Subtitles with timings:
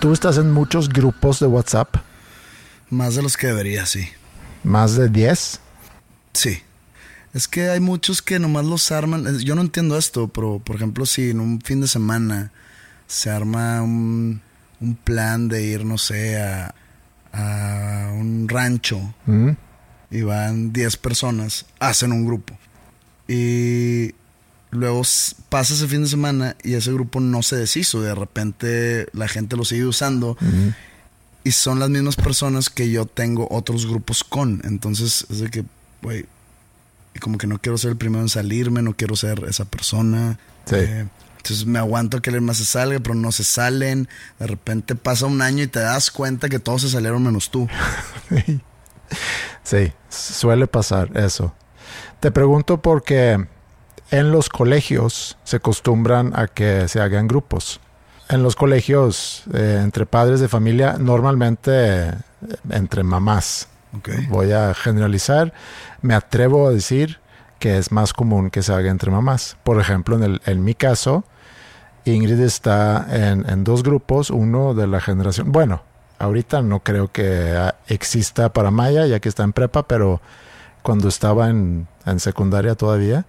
[0.00, 1.96] Tú estás en muchos grupos de WhatsApp,
[2.90, 4.08] Más de los que debería, sí.
[4.64, 5.60] más de 10.
[6.32, 6.62] Sí.
[7.34, 9.38] Es que hay muchos que nomás los arman.
[9.40, 12.50] Yo no entiendo esto, pero por ejemplo, si en un fin de semana
[13.06, 14.40] se arma un,
[14.80, 16.74] un plan de ir, no sé, a,
[17.32, 19.50] a un rancho Mm.
[20.10, 22.56] y van 10 personas, hacen un grupo.
[23.28, 24.14] Y
[24.70, 25.02] luego
[25.48, 28.02] pasa ese fin de semana y ese grupo no se deshizo.
[28.02, 30.36] De repente la gente lo sigue usando.
[31.44, 34.60] Y son las mismas personas que yo tengo otros grupos con.
[34.64, 35.64] Entonces es de que,
[36.02, 36.26] güey,
[37.20, 40.38] como que no quiero ser el primero en salirme, no quiero ser esa persona.
[40.66, 40.76] Sí.
[40.76, 41.08] Eh,
[41.38, 44.08] entonces me aguanto que alguien más se salga, pero no se salen.
[44.38, 47.68] De repente pasa un año y te das cuenta que todos se salieron menos tú.
[49.62, 51.54] Sí, suele pasar eso.
[52.20, 53.46] Te pregunto porque
[54.10, 57.80] en los colegios se acostumbran a que se hagan grupos.
[58.28, 61.70] En los colegios, eh, entre padres de familia, normalmente
[62.08, 62.12] eh,
[62.70, 63.68] entre mamás.
[64.28, 65.52] Voy a generalizar.
[66.02, 67.18] Me atrevo a decir
[67.58, 69.56] que es más común que se haga entre mamás.
[69.64, 71.24] Por ejemplo, en, el- en mi caso,
[72.04, 75.82] Ingrid está en, en dos grupos, uno de la generación, bueno,
[76.18, 80.20] ahorita no creo que exista para Maya, ya que está en prepa, pero
[80.82, 83.24] cuando estaba en, en secundaria todavía,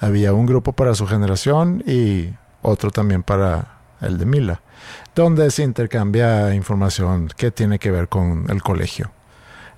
[0.00, 2.30] había un grupo para su generación y
[2.62, 4.60] otro también para el de Mila,
[5.14, 9.10] donde se intercambia información que tiene que ver con el colegio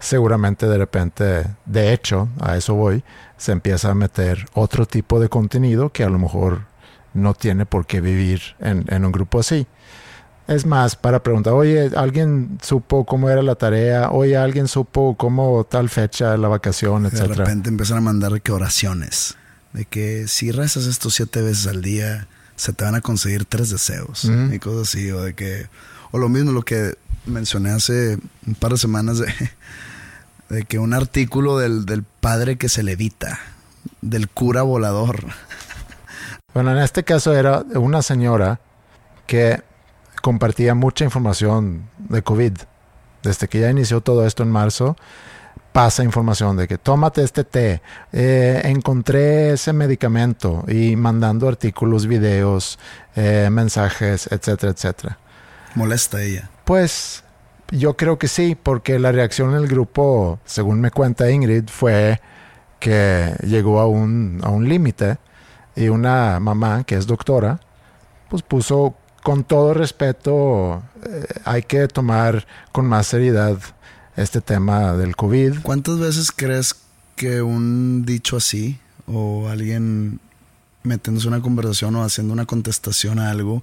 [0.01, 3.05] seguramente de repente, de hecho, a eso voy,
[3.37, 6.63] se empieza a meter otro tipo de contenido que a lo mejor
[7.15, 9.67] no tiene por qué vivir en, en un grupo así.
[10.49, 14.11] Es más, para preguntar, oye, ¿alguien supo cómo era la tarea?
[14.11, 17.45] Oye, ¿alguien supo cómo tal fecha, la vacación, De etcétera?
[17.45, 19.37] repente empiezan a mandar de que oraciones.
[19.73, 22.27] De que si rezas esto siete veces al día,
[22.57, 24.25] se te van a conseguir tres deseos.
[24.25, 25.11] Y cosas así.
[25.11, 25.69] O de que.
[26.11, 29.33] O lo mismo lo que mencioné hace un par de semanas de,
[30.49, 33.39] de que un artículo del, del padre que se levita,
[34.01, 35.27] del cura volador.
[36.53, 38.59] Bueno, en este caso era una señora
[39.29, 39.63] que
[40.21, 42.53] compartía mucha información de COVID.
[43.23, 44.97] Desde que ya inició todo esto en marzo,
[45.73, 47.83] pasa información de que tómate este té,
[48.13, 52.79] eh, encontré ese medicamento y mandando artículos, videos,
[53.15, 55.19] eh, mensajes, etcétera, etcétera.
[55.75, 56.51] Molesta ella.
[56.65, 57.23] Pues
[57.71, 62.21] yo creo que sí, porque la reacción del grupo, según me cuenta Ingrid, fue
[62.81, 65.19] que llegó a un, a un límite
[65.77, 67.61] y una mamá que es doctora,
[68.29, 73.59] pues puso con todo respeto, eh, hay que tomar con más seriedad
[74.17, 75.61] este tema del COVID.
[75.63, 76.75] ¿Cuántas veces crees
[77.17, 80.21] que un dicho así o alguien
[80.83, 83.63] metiéndose en una conversación o haciendo una contestación a algo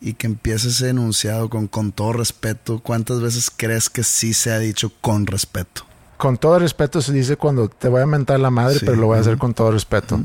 [0.00, 4.52] y que empiece ese enunciado con con todo respeto, cuántas veces crees que sí se
[4.52, 5.86] ha dicho con respeto?
[6.18, 9.06] Con todo respeto se dice cuando te voy a mentar la madre, Sí, pero lo
[9.06, 10.22] voy a hacer con todo respeto.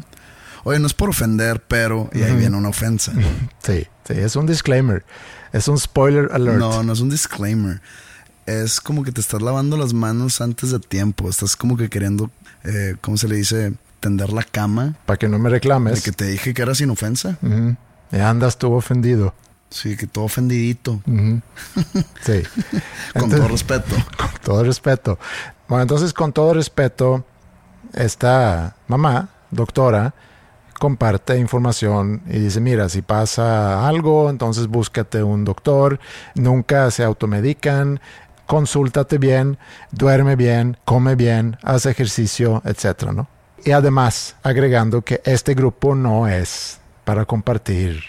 [0.63, 3.13] Oye, no es por ofender, pero y ahí viene una ofensa.
[3.63, 5.05] Sí, sí, es un disclaimer,
[5.53, 6.57] es un spoiler alert.
[6.57, 7.81] No, no es un disclaimer.
[8.49, 11.29] Es como que te estás lavando las manos antes de tiempo.
[11.29, 12.31] Estás como que queriendo,
[12.63, 13.73] eh, ¿cómo se le dice?
[13.99, 14.95] Tender la cama.
[15.05, 16.01] Para que no me De reclames.
[16.01, 17.37] que te dije que era sin ofensa.
[17.43, 17.75] Ujú.
[18.11, 19.35] Y andas tú ofendido.
[19.69, 20.99] Sí, que todo ofendidito.
[22.23, 22.41] Sí.
[23.13, 23.95] Con todo respeto.
[24.17, 25.19] con todo respeto.
[25.67, 27.23] Bueno, entonces con todo respeto,
[27.93, 30.15] esta mamá, doctora,
[30.79, 35.99] comparte información y dice, mira, si pasa algo, entonces búscate un doctor,
[36.35, 37.99] nunca se automedican,
[38.49, 39.59] consúltate bien,
[39.91, 43.27] duerme bien, come bien, haz ejercicio, etcétera, ¿no?
[43.63, 48.01] Y además, agregando que este grupo no es para compartir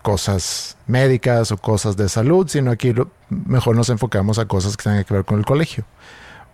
[0.00, 2.94] cosas médicas o cosas de salud, sino aquí
[3.28, 5.84] mejor nos enfocamos a cosas que tengan que ver con el colegio.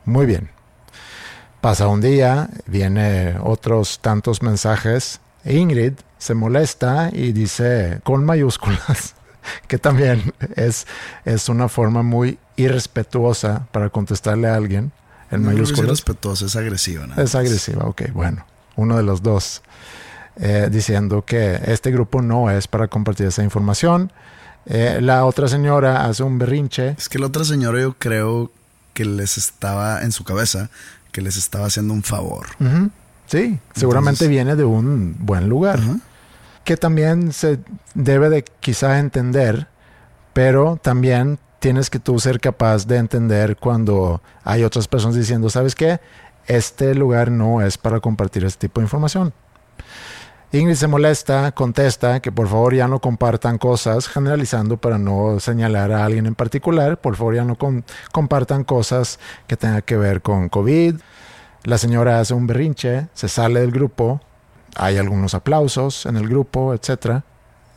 [0.04, 0.50] Muy bien.
[1.60, 5.20] Pasa un día, viene otros tantos mensajes.
[5.44, 9.14] Ingrid se molesta y dice con mayúsculas,
[9.68, 10.88] que también es,
[11.24, 14.92] es una forma muy irrespetuosa para contestarle a alguien
[15.30, 15.78] en no mayúsculas.
[15.80, 17.06] Es irrespetuosa, es agresiva.
[17.16, 18.46] Es agresiva, ok, bueno,
[18.76, 19.62] uno de los dos.
[20.36, 24.10] Eh, diciendo que este grupo no es para compartir esa información.
[24.66, 26.96] Eh, la otra señora hace un berrinche.
[26.98, 28.50] Es que la otra señora yo creo
[28.94, 30.70] que les estaba en su cabeza,
[31.12, 32.46] que les estaba haciendo un favor.
[33.26, 35.78] Sí, seguramente viene de un buen lugar.
[36.64, 37.60] Que también se
[37.94, 39.68] debe de quizá entender,
[40.32, 45.74] pero también tienes que tú ser capaz de entender cuando hay otras personas diciendo, ¿sabes
[45.74, 45.98] qué?
[46.46, 49.32] Este lugar no es para compartir este tipo de información.
[50.52, 55.90] Ingrid se molesta, contesta que por favor ya no compartan cosas, generalizando para no señalar
[55.92, 57.56] a alguien en particular, por favor ya no
[58.12, 60.96] compartan cosas que tengan que ver con COVID.
[61.62, 64.20] La señora hace un berrinche, se sale del grupo,
[64.76, 67.22] hay algunos aplausos en el grupo, etc.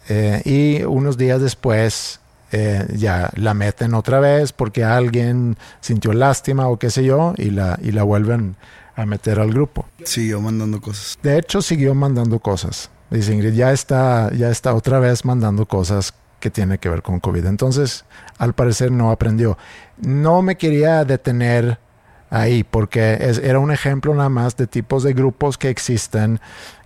[0.09, 2.19] Eh, y unos días después
[2.51, 7.49] eh, ya la meten otra vez porque alguien sintió lástima o qué sé yo y
[7.49, 8.55] la, y la vuelven
[8.95, 9.85] a meter al grupo.
[10.03, 11.19] Siguió mandando cosas.
[11.21, 12.89] De hecho, siguió mandando cosas.
[13.09, 17.19] Dice Ingrid, ya está, ya está otra vez mandando cosas que tiene que ver con
[17.19, 17.45] COVID.
[17.45, 18.05] Entonces,
[18.37, 19.57] al parecer no aprendió.
[19.97, 21.79] No me quería detener
[22.29, 26.39] ahí porque era un ejemplo nada más de tipos de grupos que existen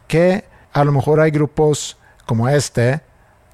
[0.07, 3.01] que a lo mejor hay grupos como este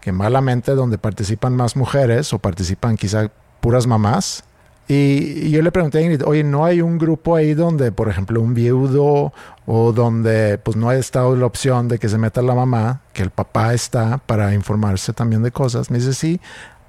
[0.07, 4.45] que malamente donde participan más mujeres o participan quizá puras mamás
[4.87, 8.39] y, yo le pregunté a Ingrid, oye, ¿no hay un grupo ahí donde, por ejemplo,
[8.39, 9.33] un viudo
[9.65, 13.21] o donde pues no ha estado la opción de que se meta la mamá, que
[13.21, 15.91] el papá está para informarse también de cosas?
[15.91, 16.39] Me dice, sí,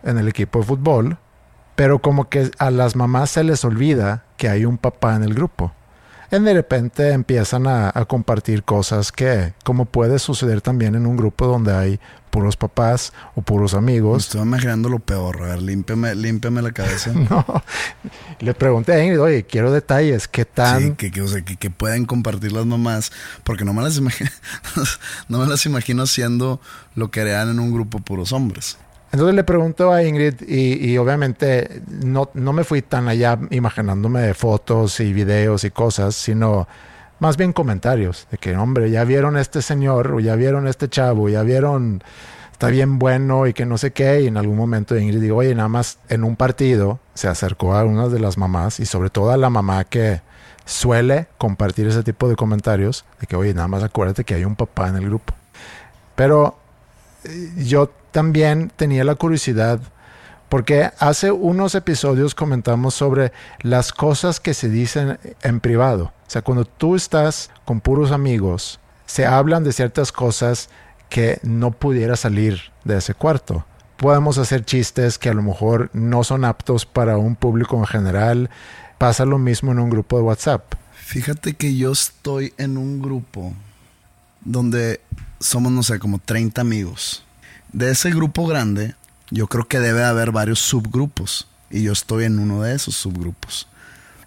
[0.04, 1.18] en el equipo de fútbol,
[1.74, 5.34] pero como que a las mamás se les olvida que hay un papá en el
[5.34, 5.72] grupo.
[6.30, 11.16] Y de repente empiezan a, a compartir cosas que, como puede suceder también en un
[11.16, 14.24] grupo donde hay puros papás o puros amigos.
[14.24, 15.42] estoy imaginando lo peor.
[15.42, 17.12] A ver, límpiame, la cabeza.
[17.30, 17.44] no.
[18.40, 20.28] Le pregunté a Ingrid, oye, quiero detalles.
[20.28, 20.80] ¿Qué tan...?
[20.80, 23.12] Sí, que, que, o sea, que, que, puedan compartir las mamás.
[23.44, 24.30] Porque no me las imagino,
[25.28, 26.60] no me las imagino haciendo
[26.94, 28.78] lo que harían en un grupo puros hombres.
[29.10, 34.34] Entonces le pregunto a Ingrid y, y, obviamente no, no me fui tan allá imaginándome
[34.34, 36.68] fotos y videos y cosas, sino
[37.20, 41.28] más bien comentarios de que, hombre, ya vieron este señor, o ya vieron este chavo,
[41.28, 42.02] ya vieron,
[42.52, 44.22] está bien bueno y que no sé qué.
[44.22, 47.84] Y en algún momento Ingrid digo, oye, nada más en un partido se acercó a
[47.84, 50.20] una de las mamás y sobre todo a la mamá que
[50.64, 54.54] suele compartir ese tipo de comentarios de que, oye, nada más acuérdate que hay un
[54.54, 55.34] papá en el grupo.
[56.14, 56.58] Pero
[57.24, 59.80] eh, yo también tenía la curiosidad
[60.48, 66.12] porque hace unos episodios comentamos sobre las cosas que se dicen en privado.
[66.26, 70.68] O sea, cuando tú estás con puros amigos, se hablan de ciertas cosas
[71.08, 73.64] que no pudiera salir de ese cuarto.
[73.96, 78.50] Podemos hacer chistes que a lo mejor no son aptos para un público en general.
[78.98, 80.74] Pasa lo mismo en un grupo de WhatsApp.
[80.92, 83.54] Fíjate que yo estoy en un grupo
[84.44, 85.00] donde
[85.40, 87.24] somos, no sé, como 30 amigos.
[87.72, 88.94] De ese grupo grande,
[89.30, 93.68] yo creo que debe haber varios subgrupos y yo estoy en uno de esos subgrupos.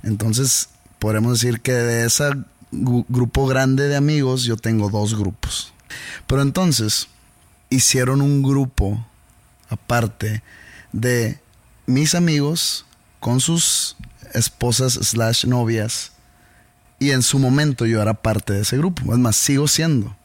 [0.03, 2.31] Entonces, podemos decir que de ese
[2.71, 5.73] grupo grande de amigos yo tengo dos grupos.
[6.27, 7.07] Pero entonces,
[7.69, 9.05] hicieron un grupo
[9.69, 10.43] aparte
[10.91, 11.39] de
[11.85, 12.85] mis amigos
[13.19, 13.95] con sus
[14.33, 16.11] esposas slash novias
[16.99, 19.13] y en su momento yo era parte de ese grupo.
[19.13, 20.15] Es más, sigo siendo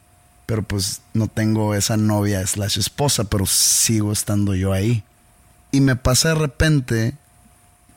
[0.47, 5.03] pero pues no tengo esa novia slash esposa, pero sigo estando yo ahí.
[5.73, 7.15] Y me pasa de repente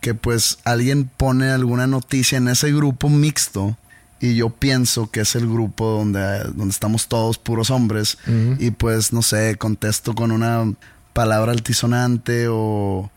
[0.02, 3.78] que pues alguien pone alguna noticia en ese grupo mixto
[4.20, 8.18] y yo pienso que es el grupo donde, donde estamos todos puros hombres
[8.60, 10.74] y pues no sé, contesto con una
[11.14, 13.12] palabra altisonante o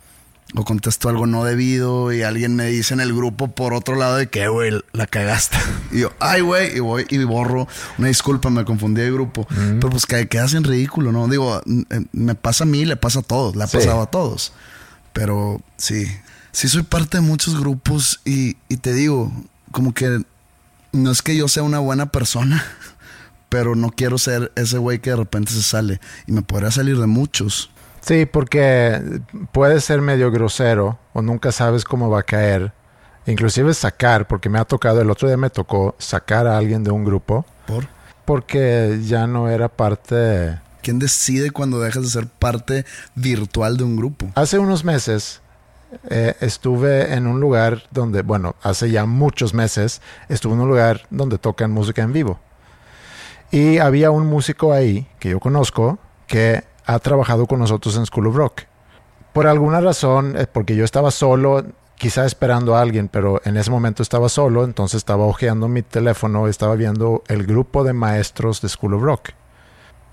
[0.54, 4.16] o contesto algo no debido y alguien me dice en el grupo por otro lado
[4.16, 5.56] de que, güey, la cagaste.
[5.92, 7.68] Y yo, ay, güey, y voy y borro.
[7.98, 9.46] Una disculpa, me confundí de grupo.
[9.48, 11.28] Pero pues que quedas en ridículo, ¿no?
[11.28, 14.54] Digo, eh, me pasa a mí, le pasa a todos, le ha pasado a todos.
[15.12, 16.06] Pero sí,
[16.50, 19.30] sí soy parte de muchos grupos y, y te digo,
[19.70, 20.22] como que
[20.92, 22.64] no es que yo sea una buena persona,
[23.50, 26.00] pero no quiero ser ese güey que de repente se sale.
[26.26, 27.70] Y me podría salir de muchos.
[28.02, 29.00] Sí, porque
[29.52, 32.72] puede ser medio grosero o nunca sabes cómo va a caer.
[33.26, 36.90] Inclusive sacar, porque me ha tocado, el otro día me tocó sacar a alguien de
[36.90, 37.46] un grupo.
[37.66, 37.86] ¿Por?
[38.24, 40.58] Porque ya no era parte...
[40.82, 44.26] ¿Quién decide cuando dejas de ser parte virtual de un grupo?
[44.34, 45.40] Hace unos meses
[46.10, 51.02] eh, estuve en un lugar donde, bueno, hace ya muchos meses, estuve en un lugar
[51.10, 52.40] donde tocan música en vivo.
[53.52, 58.28] Y había un músico ahí que yo conozco que ha trabajado con nosotros en School
[58.28, 58.62] of Rock.
[59.32, 61.64] Por alguna razón, eh, porque yo estaba solo,
[61.96, 66.48] quizá esperando a alguien, pero en ese momento estaba solo, entonces estaba hojeando mi teléfono,
[66.48, 69.30] estaba viendo el grupo de maestros de School of Rock.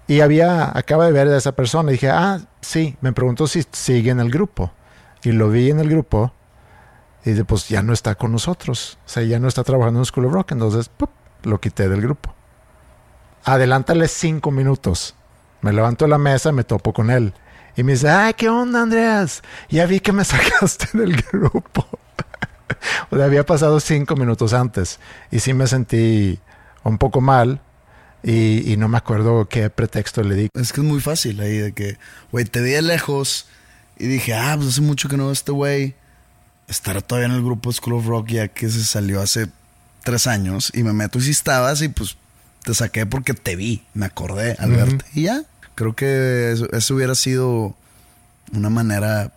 [0.07, 3.63] Y había, acaba de ver a esa persona y dije, ah, sí, me preguntó si
[3.71, 4.71] sigue en el grupo.
[5.23, 6.33] Y lo vi en el grupo
[7.25, 8.97] y dije, pues ya no está con nosotros.
[9.05, 10.89] O sea, ya no está trabajando en School of Rock, entonces
[11.43, 12.33] lo quité del grupo.
[13.43, 15.15] Adelántale cinco minutos.
[15.61, 17.33] Me levanto la mesa, me topo con él.
[17.75, 19.41] Y me dice, ay, ¿qué onda, Andreas?
[19.69, 21.87] Ya vi que me sacaste del grupo.
[23.11, 24.99] o había pasado cinco minutos antes.
[25.31, 26.39] Y sí me sentí
[26.83, 27.61] un poco mal.
[28.21, 30.49] Y, no me acuerdo qué pretexto le di.
[30.53, 31.97] Es que es muy fácil ahí de que,
[32.31, 33.47] güey, te vi de lejos.
[33.97, 35.95] Y dije, ah, pues hace mucho que no veo este güey.
[36.67, 39.47] Estará todavía en el grupo School of Rock ya que se salió hace
[40.03, 40.71] tres años.
[40.75, 42.17] Y me meto y si estabas y pues
[42.63, 45.05] te saqué porque te vi, me acordé al verte.
[45.13, 45.43] Y ya,
[45.75, 47.75] creo que eso, hubiera sido
[48.53, 49.33] una manera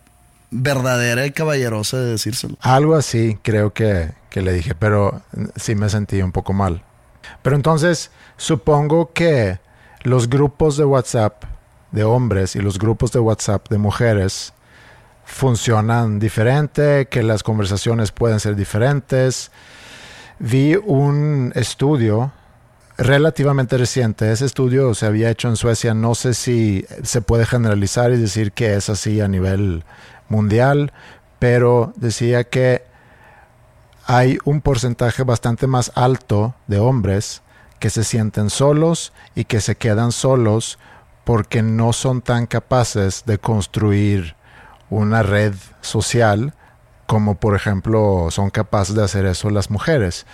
[0.51, 2.57] verdadera y caballerosa de decírselo.
[2.61, 5.21] Algo así creo que, que le dije, pero
[5.55, 6.83] sí me sentí un poco mal.
[7.41, 9.59] Pero entonces, supongo que
[10.03, 11.45] los grupos de WhatsApp
[11.91, 14.53] de hombres y los grupos de WhatsApp de mujeres
[15.25, 19.51] funcionan diferente, que las conversaciones pueden ser diferentes.
[20.39, 22.31] Vi un estudio
[22.97, 24.31] relativamente reciente.
[24.31, 25.93] Ese estudio se había hecho en Suecia.
[25.93, 29.83] No sé si se puede generalizar y decir que es así a nivel
[30.29, 30.93] mundial,
[31.39, 32.83] pero decía que
[34.05, 37.41] hay un porcentaje bastante más alto de hombres
[37.79, 40.77] que se sienten solos y que se quedan solos
[41.23, 44.35] porque no son tan capaces de construir
[44.89, 46.53] una red social
[47.05, 50.25] como por ejemplo son capaces de hacer eso las mujeres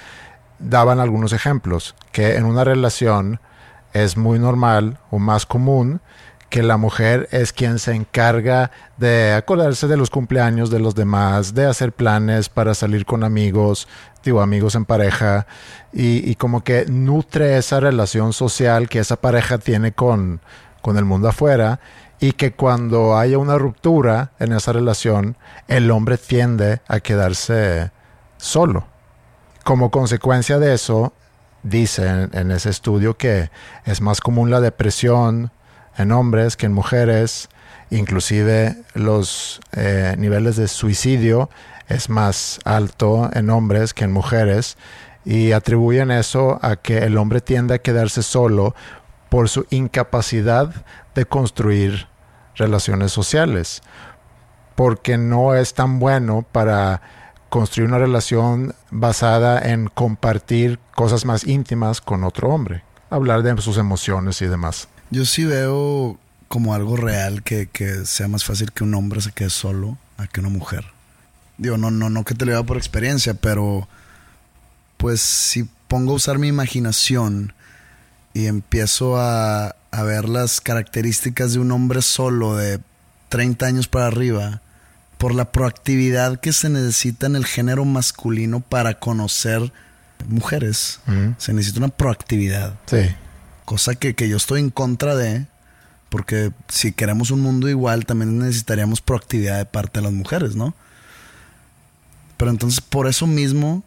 [0.60, 3.39] daban algunos ejemplos, que en una relación
[3.94, 6.01] es muy normal o más común
[6.50, 11.54] que la mujer es quien se encarga de acordarse de los cumpleaños de los demás,
[11.54, 13.88] de hacer planes para salir con amigos,
[14.24, 15.46] digo amigos en pareja,
[15.94, 20.42] y, como que nutre esa relación social que esa pareja tiene con,
[20.82, 21.80] con el mundo afuera,
[22.20, 25.38] y que cuando haya una ruptura en esa relación,
[25.68, 27.92] el hombre tiende a quedarse
[28.38, 28.88] solo.
[29.70, 31.14] Como consecuencia de eso,
[31.62, 33.52] dicen en ese estudio que
[33.86, 35.52] es más común la depresión
[35.96, 37.50] en hombres que en mujeres,
[37.92, 41.52] inclusive los eh, niveles de suicidio
[41.88, 44.76] es más alto en hombres que en mujeres
[45.24, 48.74] y atribuyen eso a que el hombre tiende a quedarse solo
[49.30, 50.74] por su incapacidad
[51.14, 52.08] de construir
[52.56, 53.84] relaciones sociales,
[54.74, 57.04] porque no es tan bueno para
[57.50, 63.77] construir una relación basada en compartir cosas más íntimas con otro hombre, hablar de sus
[63.77, 64.88] emociones y demás.
[65.10, 67.68] Yo sí veo como algo real que,
[68.06, 70.86] sea más fácil que un hombre se quede solo a que una mujer.
[71.58, 73.88] Digo, no, no, no que te lo diga por experiencia, pero
[74.98, 77.53] pues si pongo a usar mi imaginación
[78.34, 82.79] y empiezo a, a ver las características de un hombre solo de
[83.29, 84.62] 30 años para arriba,
[85.20, 89.74] por la proactividad que se necesita en el género masculino para conocer
[90.30, 91.02] mujeres.
[91.38, 92.80] Se necesita una proactividad.
[92.86, 93.02] Sí.
[93.66, 95.46] Cosa que, yo estoy en contra de,
[96.08, 100.74] porque si queremos un mundo igual, también necesitaríamos proactividad de parte de las mujeres, ¿no?
[102.38, 103.84] Pero entonces por eso mismo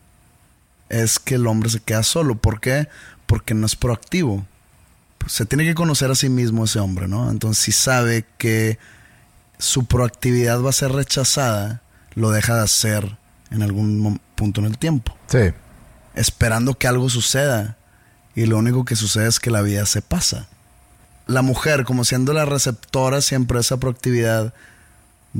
[0.90, 2.34] es que el hombre se queda solo.
[2.34, 2.88] ¿Por qué?
[3.24, 4.44] Porque no es proactivo.
[5.28, 7.30] Se tiene que conocer a sí mismo ese hombre, ¿no?
[7.30, 8.78] Entonces si sabe que
[9.62, 11.82] su proactividad va a ser rechazada,
[12.14, 13.16] lo deja de hacer
[13.52, 15.16] en algún punto en el tiempo.
[15.28, 15.52] Sí.
[16.16, 17.76] Esperando que algo suceda.
[18.34, 20.48] Y lo único que sucede es que la vida se pasa.
[21.28, 24.52] La mujer, como siendo la receptora siempre de esa proactividad,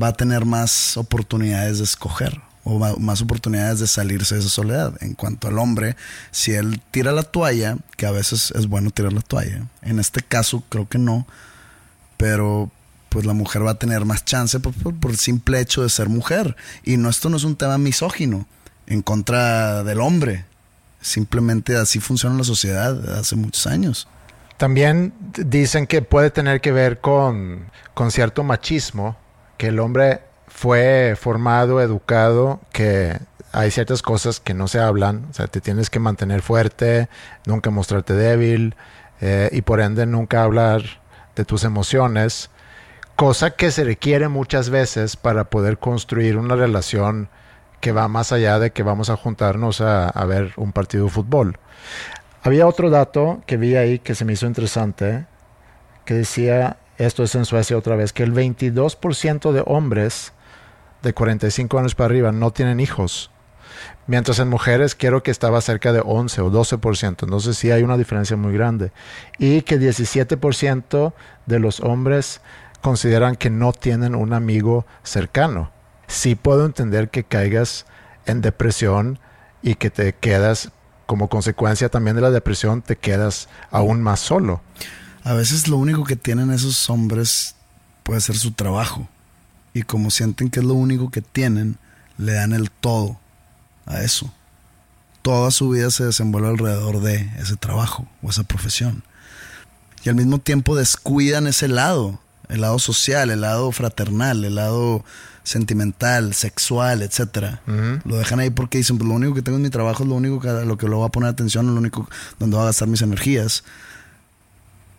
[0.00, 4.94] va a tener más oportunidades de escoger o más oportunidades de salirse de esa soledad.
[5.00, 5.96] En cuanto al hombre,
[6.30, 10.22] si él tira la toalla, que a veces es bueno tirar la toalla, en este
[10.22, 11.26] caso creo que no,
[12.16, 12.70] pero
[13.12, 14.72] pues la mujer va a tener más chance por,
[15.10, 16.56] el simple hecho de ser mujer.
[16.82, 18.46] Y no, esto no es un tema misógino
[18.86, 20.46] en contra del hombre.
[21.02, 24.08] Simplemente así funciona la sociedad hace muchos años.
[24.56, 29.16] También dicen que puede tener que ver con, con cierto machismo,
[29.58, 33.18] que el hombre fue formado, educado, que
[33.52, 37.08] hay ciertas cosas que no se hablan, o sea, te tienes que mantener fuerte,
[37.44, 38.74] nunca mostrarte débil
[39.20, 40.82] eh, y por ende nunca hablar
[41.36, 42.50] de tus emociones,
[43.16, 47.28] cosa que se requiere muchas veces para poder construir una relación
[47.80, 51.58] que va más allá de que vamos a juntarnos a, ver un partido de fútbol.
[52.42, 55.26] Había otro dato que vi ahí que se me hizo interesante,
[56.04, 60.32] que decía, esto es en Suecia otra vez, que el 22% de hombres
[61.02, 63.32] de 45 años para arriba no tienen hijos.
[64.06, 67.24] Mientras en mujeres quiero que estaba cerca de 11 o 12%.
[67.24, 68.92] Entonces sí hay una diferencia muy grande.
[69.38, 71.12] Y que 17%
[71.46, 72.40] de los hombres
[72.82, 75.70] consideran que no tienen un amigo cercano.
[76.08, 77.86] Sí puedo entender que caigas
[78.26, 79.18] en depresión
[79.62, 80.70] y que te quedas,
[81.06, 84.60] como consecuencia también de la depresión, te quedas aún más solo.
[85.24, 87.54] A veces lo único que tienen esos hombres
[88.02, 89.08] puede ser su trabajo.
[89.72, 91.78] Y como sienten que es lo único que tienen,
[92.18, 93.18] le dan el todo
[93.86, 94.32] a eso.
[95.22, 99.04] Toda su vida se desenvuelve alrededor de ese trabajo o esa profesión.
[100.04, 102.18] Y al mismo tiempo descuidan ese lado,
[102.52, 105.04] el lado social, el lado fraternal, el lado
[105.42, 107.62] sentimental, sexual, etcétera.
[108.04, 110.14] Lo dejan ahí porque dicen, pues lo único que tengo en mi trabajo es lo
[110.14, 112.64] único que a lo que lo voy a poner atención, es lo único donde voy
[112.64, 113.64] a gastar mis energías.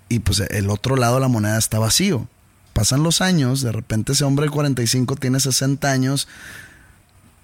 [0.10, 2.28] Y pues el otro lado de la moneda está vacío.
[2.74, 6.28] Pasan los años, de repente ese hombre de 45 tiene 60 años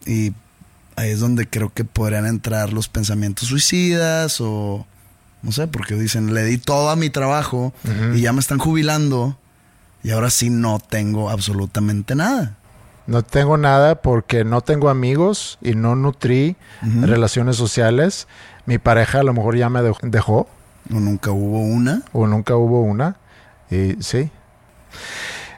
[0.06, 0.34] y
[0.96, 4.88] ahí es donde creo que podrían entrar los pensamientos suicidas o
[5.44, 7.74] no sé, porque dicen, le di todo a mi trabajo
[8.14, 9.38] y ya me están jubilando
[10.04, 12.56] y ahora sí no tengo absolutamente nada.
[13.08, 18.28] No tengo nada porque no tengo amigos y no nutrí relaciones sociales.
[18.68, 20.48] Mi pareja a lo mejor ya me dejó.
[20.94, 22.04] O nunca hubo una.
[22.14, 23.16] O nunca hubo una.
[23.72, 24.30] Y sí.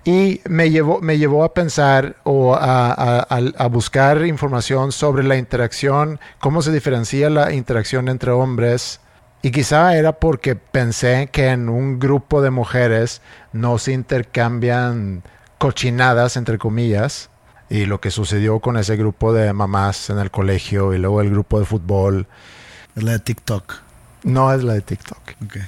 [0.03, 6.61] Y me llevó, me llevó a pensar o a, buscar información sobre la interacción, cómo
[6.61, 8.99] se diferencia la interacción entre hombres.
[9.43, 13.23] Y quizá era porque pensé que en un grupo de mujeres
[13.53, 15.23] no se intercambian
[15.57, 17.31] cochinadas, entre comillas.
[17.67, 21.31] Y lo que sucedió con ese grupo de mamás en el colegio y luego el
[21.31, 22.27] grupo de fútbol.
[22.95, 23.77] Es la de TikTok.
[24.23, 25.19] No es la de TikTok.
[25.45, 25.63] Okay.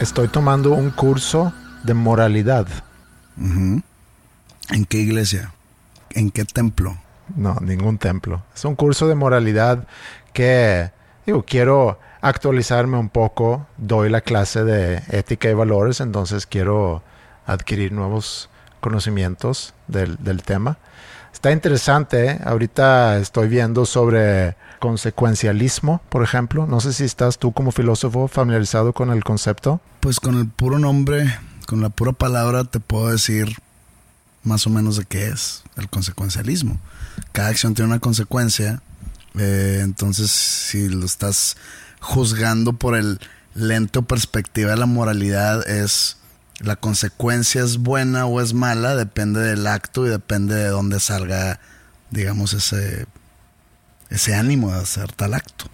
[0.00, 1.52] Estoy tomando un curso
[1.84, 2.66] de moralidad.
[3.36, 3.84] ¿En
[4.88, 5.52] qué iglesia?
[6.10, 6.96] ¿En qué templo?
[7.36, 8.42] No, ningún templo.
[8.54, 9.86] Es un curso de moralidad
[10.32, 10.90] que,
[11.26, 13.66] digo, quiero actualizarme un poco.
[13.76, 17.02] Doy la clase de ética y valores, entonces quiero
[17.46, 20.78] adquirir nuevos conocimientos del, del tema.
[21.32, 22.26] Está interesante.
[22.26, 22.40] ¿eh?
[22.44, 26.66] Ahorita estoy viendo sobre consecuencialismo, por ejemplo.
[26.66, 29.80] No sé si estás tú como filósofo familiarizado con el concepto.
[30.00, 33.56] Pues con el puro nombre, con la pura palabra, te puedo decir
[34.48, 36.80] más o menos de qué es el consecuencialismo.
[37.32, 38.82] Cada acción tiene una consecuencia.
[39.38, 41.56] Eh, entonces, si lo estás
[42.00, 43.20] juzgando por el
[43.54, 46.16] lento perspectiva de la moralidad, es
[46.60, 51.60] la consecuencia es buena o es mala, depende del acto y depende de dónde salga,
[52.10, 53.06] digamos, ese
[54.10, 55.66] ese ánimo de hacer tal acto.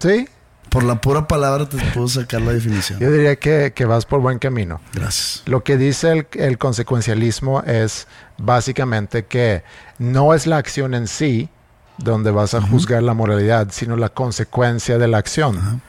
[0.00, 0.26] Sí.
[0.72, 2.98] Por la pura palabra te puedo sacar la definición.
[2.98, 4.80] Yo diría que, vas por buen camino.
[4.94, 5.42] Gracias.
[5.44, 8.08] Lo que dice el, consecuencialismo es
[8.38, 9.64] básicamente que
[9.98, 11.50] no es la acción en sí
[11.98, 15.82] donde vas a juzgar la moralidad, sino la consecuencia de la acción.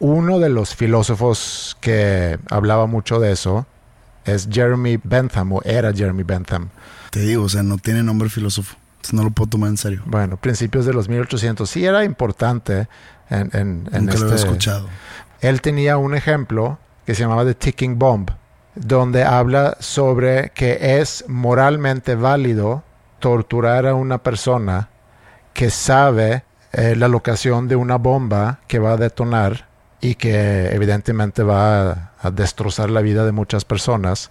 [0.00, 3.64] Uno de los filósofos que hablaba mucho de eso
[4.24, 6.70] es Jeremy Bentham, o era Jeremy Bentham.
[7.10, 8.76] Te digo, o sea, no tiene nombre filósofo
[9.12, 10.02] no lo puedo tomar en serio.
[10.06, 11.68] Bueno, principios de los 1800.
[11.68, 12.88] Sí era importante
[13.30, 14.88] en, en, Nunca lo había este escuchado.
[15.40, 18.30] Él tenía un ejemplo que se llamaba The Ticking Bomb,
[18.74, 22.82] donde habla sobre que es moralmente válido
[23.20, 24.88] torturar a una persona
[25.52, 29.66] que sabe eh, la locación de una bomba que va a detonar
[30.00, 34.30] y que evidentemente va a, a destrozar la vida de muchas personas.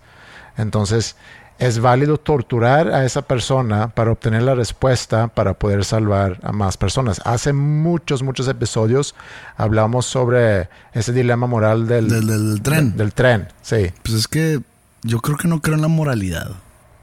[0.58, 1.16] Entonces,
[1.58, 6.76] es válido torturar a esa persona para obtener la respuesta para poder salvar a más
[6.76, 7.22] personas.
[7.24, 9.16] Hace muchos, muchos episodios
[9.56, 12.98] hablamos sobre ese dilema moral del, del, tren.
[12.98, 13.92] del tren, sí.
[14.04, 14.60] Pues es que
[15.04, 16.52] yo creo que no creo en la moralidad.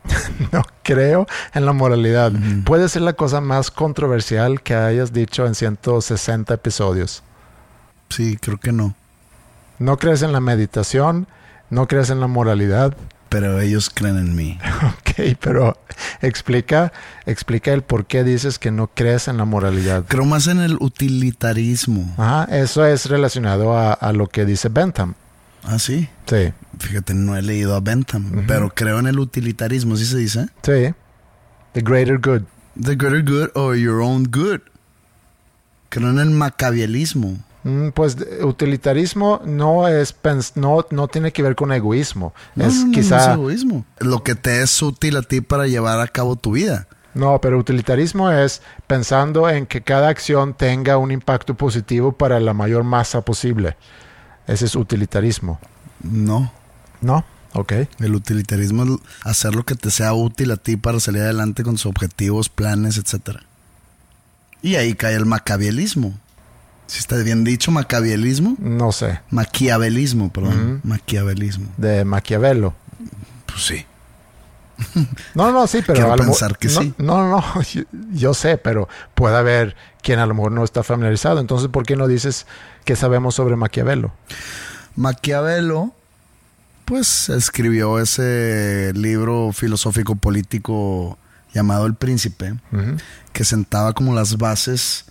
[0.52, 2.32] no creo en la moralidad.
[2.64, 7.22] Puede ser la cosa más controversial que hayas dicho en 160 episodios.
[8.10, 8.94] Sí, creo que no.
[9.78, 11.26] No crees en la meditación,
[11.70, 12.94] no crees en la moralidad.
[13.32, 14.58] Pero ellos creen en mí.
[15.02, 15.76] Ok, pero
[16.22, 16.92] explica,
[17.26, 20.04] explica el por qué dices que no crees en la moralidad.
[20.08, 22.14] Creo más en el utilitarismo.
[22.16, 25.14] Ajá, eso es relacionado a, a lo que dice Bentham.
[25.64, 26.08] Ah, sí.
[26.26, 30.46] Sí, Fíjate, no he leído a Bentham, pero creo en el utilitarismo, ¿sí se dice?
[30.62, 30.94] sí.
[31.74, 32.42] The greater good.
[32.82, 34.60] The greater good or your own good.
[35.88, 37.38] Creo en el macabielismo.
[37.64, 42.34] Mm, Pues utilitarismo no es pens- no, no tiene que ver con egoísmo.
[42.54, 43.84] No, es no, no, no quizá es egoísmo.
[44.00, 46.86] Lo que te es útil a ti para llevar a cabo tu vida.
[47.14, 52.54] no, pero utilitarismo es pensando en que cada acción tenga un impacto positivo para la
[52.54, 53.76] mayor masa posible.
[54.46, 55.60] Ese es utilitarismo.
[56.02, 56.50] No.
[57.00, 57.24] ¿No?
[57.52, 57.72] Ok.
[58.00, 58.90] El utilitarismo es
[59.24, 62.96] hacer lo que te sea útil a ti para salir adelante con tus objetivos, planes,
[62.96, 63.40] etc.
[64.62, 66.14] Y ahí cae el macabielismo.
[66.92, 68.54] Si está bien dicho, macabielismo.
[68.58, 69.22] No sé.
[69.30, 70.82] Maquiavelismo, perdón.
[70.84, 71.72] Maquiavelismo.
[71.78, 72.74] De Maquiavelo.
[73.46, 73.86] Pues sí.
[75.34, 76.92] No, no, sí, pero Quiero a lo pensar que no, sí.
[76.98, 80.82] No, no, no, yo, yo sé, pero puede haber quien a lo mejor no está
[80.82, 81.40] familiarizado.
[81.40, 82.46] Entonces, ¿por qué no dices
[82.84, 84.12] que sabemos sobre Maquiavelo?
[84.94, 85.94] Maquiavelo,
[86.84, 91.16] pues escribió ese libro filosófico político
[91.54, 92.56] llamado El Príncipe,
[93.32, 95.06] que sentaba como las bases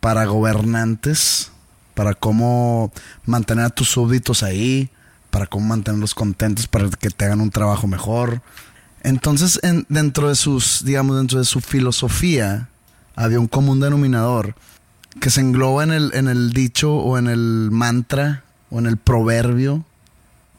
[0.00, 1.50] para gobernantes,
[1.94, 2.92] para cómo
[3.26, 4.90] mantener a tus súbditos ahí,
[5.30, 8.40] para cómo mantenerlos contentos, para que te hagan un trabajo mejor.
[9.02, 12.68] Entonces, en- dentro de sus, digamos, dentro de su filosofía,
[13.16, 14.54] había un común denominador
[15.20, 18.96] que se engloba en el, en el dicho o en el mantra o en el
[18.96, 19.84] proverbio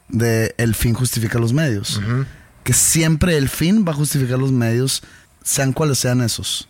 [0.08, 2.00] de el fin justifica los medios.
[2.64, 5.02] Que siempre el fin va a justificar los medios,
[5.42, 6.68] sean cuales sean esos.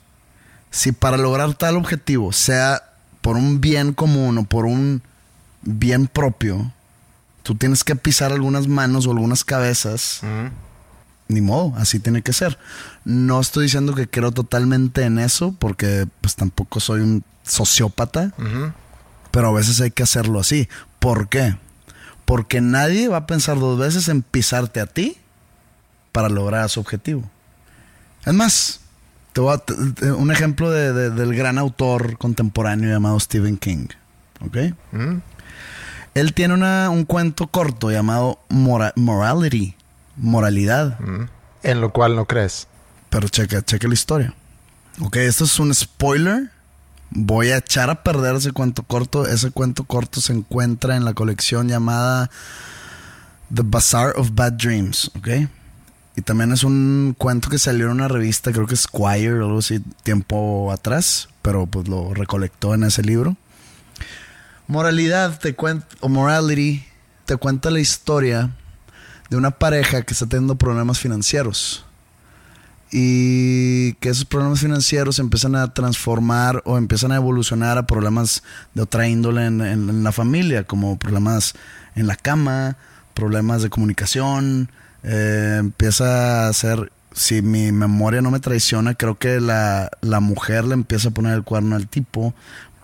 [0.70, 2.83] Si para lograr tal objetivo, sea
[3.20, 5.02] por un bien común o por un
[5.62, 6.72] bien propio,
[7.42, 10.20] tú tienes que pisar algunas manos o algunas cabezas,
[11.28, 12.59] ni modo, así tiene que ser.
[13.04, 18.33] No estoy diciendo que creo totalmente en eso, porque pues tampoco soy un sociópata,
[19.30, 20.68] pero a veces hay que hacerlo así.
[20.98, 21.56] ¿Por qué?
[22.24, 25.16] Porque nadie va a pensar dos veces en pisarte a ti
[26.12, 27.28] para lograr su objetivo.
[28.24, 28.79] Es más,
[29.32, 33.86] te voy a un ejemplo de- de- del gran autor contemporáneo llamado Stephen King.
[34.44, 34.56] ¿Ok?
[36.14, 39.76] Él tiene una- un cuento corto llamado Mora- Morality,
[40.16, 40.98] moralidad.
[41.62, 42.66] En lo cual no crees.
[43.10, 44.34] Pero checa, checa la historia.
[45.00, 46.50] Ok, esto es un spoiler.
[47.10, 49.26] Voy a echar a perder ese cuento corto.
[49.26, 52.30] Ese cuento corto se encuentra en la colección llamada
[53.52, 55.10] The Bazaar of Bad Dreams.
[55.16, 55.28] Ok.
[56.16, 59.58] Y también es un cuento que salió en una revista, creo que Squire o algo
[59.60, 61.28] así, tiempo atrás.
[61.42, 63.36] Pero pues lo recolectó en ese libro.
[64.66, 66.84] Moralidad te cuenta, o Morality
[67.24, 68.50] te cuenta la historia
[69.30, 71.84] de una pareja que está teniendo problemas financieros
[72.92, 78.42] y que esos problemas financieros empiezan a transformar o empiezan a evolucionar a problemas
[78.74, 81.54] de otra índole en, en- en la familia, como problemas
[81.94, 82.76] en la cama,
[83.14, 84.70] problemas de comunicación,
[85.02, 90.64] eh, empieza a ser, si mi memoria no me traiciona, creo que la, la mujer
[90.64, 92.34] le empieza a poner el cuerno al tipo,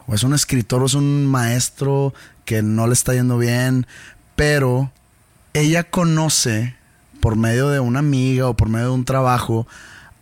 [0.06, 3.86] o es un escritor o es un maestro que no le está yendo bien,
[4.36, 4.90] pero
[5.52, 6.76] ella conoce
[7.20, 9.66] por medio de una amiga o por medio de un trabajo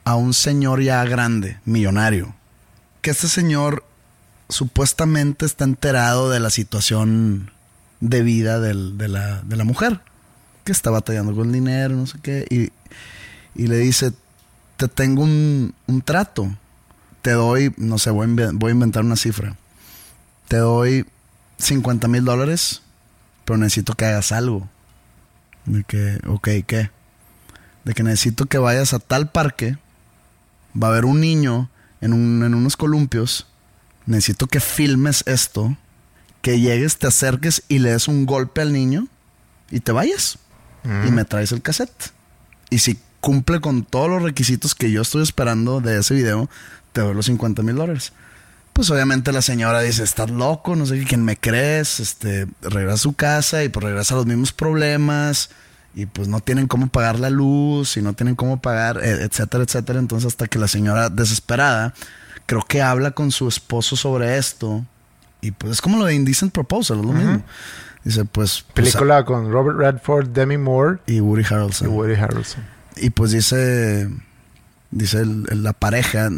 [0.04, 2.34] a un señor ya grande, millonario.
[3.02, 3.84] Que este señor
[4.48, 7.50] supuestamente está enterado de la situación
[8.00, 10.00] de vida del- de, la, de la mujer,
[10.64, 12.72] que está batallando con el dinero, no sé qué, y,
[13.60, 14.12] y le dice,
[14.76, 16.48] te tengo un, un trato,
[17.22, 19.56] te doy, no sé, voy a, voy a inventar una cifra,
[20.48, 21.06] te doy
[21.58, 22.82] 50 mil dólares,
[23.44, 24.68] pero necesito que hagas algo.
[25.66, 26.90] De que, ok, ¿qué?
[27.84, 29.78] De que necesito que vayas a tal parque.
[30.80, 31.70] Va a haber un niño
[32.02, 33.46] en, un- en unos columpios.
[34.04, 35.76] Necesito que filmes esto.
[36.42, 39.06] Que llegues, te acerques y le des un golpe al niño
[39.70, 40.38] y te vayas.
[40.84, 42.12] Y me traes el cassette.
[42.68, 46.50] Y si cumple con todos los requisitos que yo estoy esperando de ese video,
[46.92, 48.12] te doy los 50 mil dólares.
[48.74, 52.98] Pues obviamente la señora dice, estás loco, no sé quién me crees, este, regresa a
[52.98, 55.50] su casa y pues regresa a los mismos problemas
[55.94, 59.64] y pues no tienen cómo pagar la luz y no tienen cómo pagar, eh, etcétera,
[59.64, 59.98] etcétera.
[60.00, 61.94] Entonces hasta que la señora desesperada
[62.46, 64.84] creo que habla con su esposo sobre esto
[65.40, 67.42] y pues es como lo de Indecent Proposal, es lo mismo.
[68.04, 68.64] Dice pues...
[68.74, 71.88] pues, Película con Robert Redford, Demi Moore y Woody y Harrelson.
[71.88, 72.62] Woody Harrelson.
[72.96, 74.08] Y pues dice,
[74.90, 76.28] dice el- el- la pareja,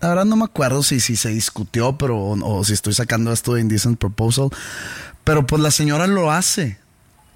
[0.00, 3.32] la verdad no me acuerdo si, si se discutió, pero o, o si estoy sacando
[3.32, 4.50] esto de Indecent Proposal,
[5.24, 6.78] pero pues la señora lo hace.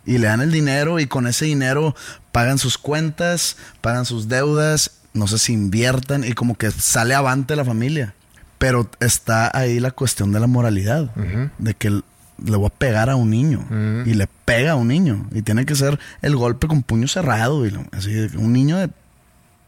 [0.06, 1.94] Y le dan el dinero y con ese dinero
[2.32, 7.56] pagan sus cuentas, pagan sus deudas, no sé si inviertan y como que sale avante
[7.56, 8.14] la familia.
[8.58, 11.10] Pero está ahí la cuestión de la moralidad,
[11.58, 12.00] de que
[12.44, 13.66] le voy a pegar a un niño
[14.06, 17.66] y le pega a un niño y tiene que ser el golpe con puño cerrado
[17.66, 18.90] y así un niño de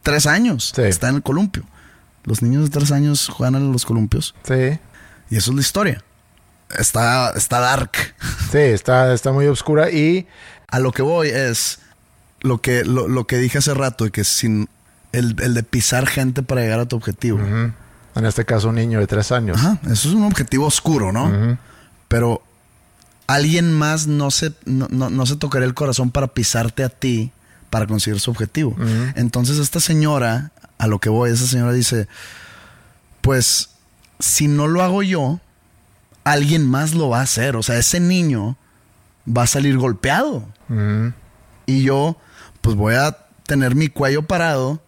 [0.03, 1.63] tres años está en el columpio.
[2.23, 4.35] Los niños de tres años juegan en los columpios.
[4.43, 4.79] Sí.
[5.29, 6.03] Y eso es la historia.
[6.77, 7.91] Está, está dark.
[8.51, 10.27] Sí, está, está muy oscura y...
[10.71, 11.79] A lo que voy es
[12.39, 14.69] lo que, lo, que dije hace rato, de que sin
[15.11, 17.39] el, de pisar gente para llegar a tu objetivo.
[17.39, 19.57] En este caso, un niño de tres años.
[19.57, 21.57] Ajá, eso es un objetivo oscuro, ¿no?
[22.07, 22.41] Pero
[23.33, 27.31] alguien más no se, no, se tocaría el corazón para pisarte a ti
[27.69, 28.75] para conseguir su objetivo.
[29.15, 32.07] Entonces, esta señora, a lo que voy, esa señora dice:
[33.21, 33.69] Pues
[34.19, 35.39] si no lo hago yo,
[36.23, 37.55] alguien más lo va a hacer.
[37.55, 38.57] O sea, ese niño
[39.25, 40.45] va a salir golpeado.
[41.65, 42.17] Y yo,
[42.61, 44.81] pues voy a tener mi cuello parado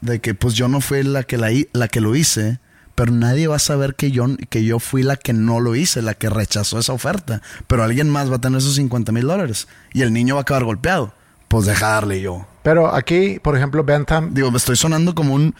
[0.00, 2.60] de que pues yo no fui la que, la, la que lo hice,
[2.96, 6.02] pero nadie va a saber que yo, que yo fui la que no lo hice,
[6.02, 7.42] la que rechazó esa oferta.
[7.68, 10.42] Pero alguien más va a tener esos 50 mil dólares y el niño va a
[10.42, 11.12] acabar golpeado.
[11.46, 12.46] Pues dejarle yo.
[12.62, 14.34] Pero aquí, por ejemplo, Bentham.
[14.34, 15.54] Digo, me estoy sonando como un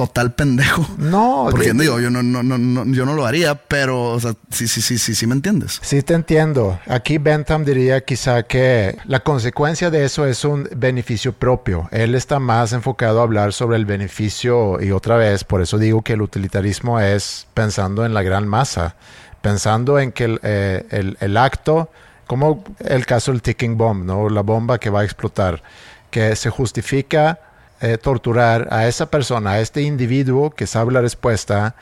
[0.00, 0.86] total pendejo.
[0.96, 4.66] No, porque digo, yo no, no, no, yo no lo haría, pero o sea, sí,
[4.66, 5.78] sí, sí, sí, sí me entiendes.
[5.82, 6.80] Sí te entiendo.
[6.86, 11.86] Aquí Bentham diría quizá que la consecuencia de eso es un beneficio propio.
[11.90, 16.00] Él está más enfocado a hablar sobre el beneficio y otra vez, por eso digo
[16.00, 18.96] que el utilitarismo es pensando en la gran masa,
[19.42, 21.90] pensando en que el, eh, el, el acto,
[22.26, 24.30] como el caso del ticking bomb, ¿no?
[24.30, 25.62] La bomba que va a explotar,
[26.10, 27.38] que se justifica
[27.80, 31.74] eh, torturar a esa persona, a este individuo que sabe la respuesta,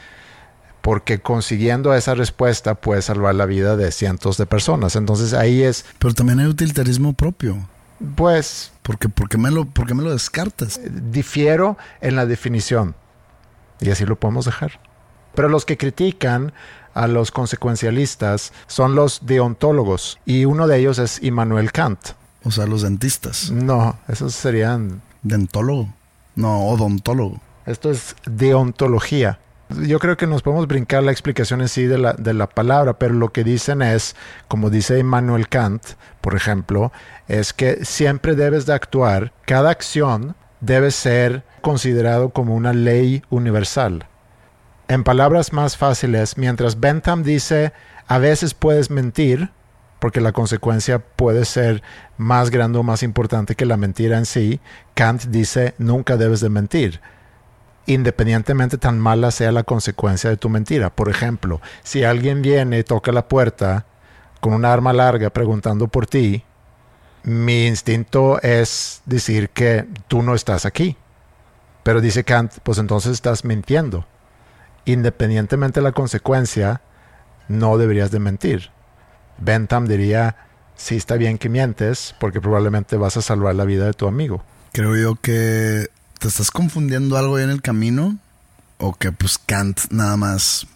[0.81, 4.97] porque consiguiendo esa respuesta puede salvar la vida de cientos de personas.
[4.97, 5.85] Entonces ahí es...
[5.99, 7.69] Pero también hay utilitarismo propio.
[8.15, 8.73] Pues...
[8.83, 10.81] Porque, ¿por, qué me lo, ¿Por qué me lo descartas?
[10.89, 12.95] Difiero en la definición.
[13.81, 14.81] Y así lo podemos dejar.
[15.35, 16.53] Pero los que critican
[16.95, 20.19] a los consecuencialistas son los deontólogos.
[20.25, 21.99] Y uno de ellos es Immanuel Kant.
[22.45, 23.51] O sea, los dentistas.
[23.51, 25.89] No, esos serían dentólogo,
[26.37, 27.41] no odontólogo.
[27.67, 29.39] Esto es deontología.
[29.83, 32.99] Yo creo que nos podemos brincar la explicación en sí de la, de la palabra,
[32.99, 34.17] pero lo que dicen es,
[34.49, 35.83] como dice Immanuel Kant,
[36.23, 36.91] por ejemplo,
[37.29, 44.07] es que siempre debes de actuar, cada acción debe ser considerado como una ley universal.
[44.89, 47.75] En palabras más fáciles, mientras Bentham dice,
[48.07, 49.51] a veces puedes mentir,
[49.99, 51.83] porque la consecuencia puede ser
[52.17, 54.61] más grande o más importante que la mentira en sí,
[54.95, 57.01] Kant dice nunca debes de mentir,
[57.87, 60.91] independientemente tan mala sea la consecuencia de tu mentira.
[60.91, 63.87] Por ejemplo, si alguien viene y toca la puerta
[64.41, 66.45] con una arma larga preguntando por ti,
[67.25, 70.97] mi instinto es decir que tú no estás aquí.
[71.83, 74.07] Pero dice Kant, pues entonces estás mintiendo.
[74.85, 76.83] Independientemente de la consecuencia,
[77.49, 78.71] no deberías de mentir.
[79.39, 80.37] Bentham diría,
[80.77, 84.43] sí está bien que mientes porque probablemente vas a salvar la vida de tu amigo.
[84.73, 88.19] Creo yo que te estás confundiendo algo ahí en el camino
[88.79, 90.67] o que pues Kant nada más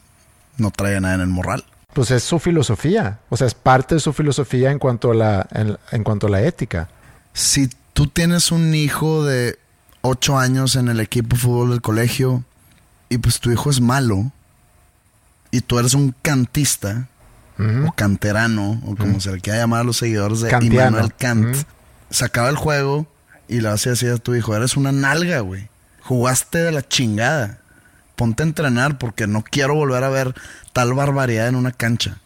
[0.59, 1.65] no trae nada en el moral.
[1.93, 5.47] Pues es su filosofía, o sea, es parte de su filosofía en cuanto a la,
[5.91, 6.89] en, cuanto a la ética.
[7.35, 9.59] Si tú tienes un hijo de
[10.01, 12.45] 8 años en el equipo de fútbol del colegio
[13.11, 14.33] y pues tu hijo es malo
[15.51, 17.09] y tú eres un cantista,
[17.59, 21.57] o canterano, o como se le quiera llamar a los seguidores de Immanuel Kant,
[22.11, 23.07] sacaba el juego
[23.49, 25.69] y le hacía así a tu hijo, eres una nalga, güey.
[26.03, 27.59] Jugaste de la chingada.
[28.17, 30.35] Ponte a entrenar porque no quiero volver a ver
[30.73, 32.19] tal barbaridad en una cancha.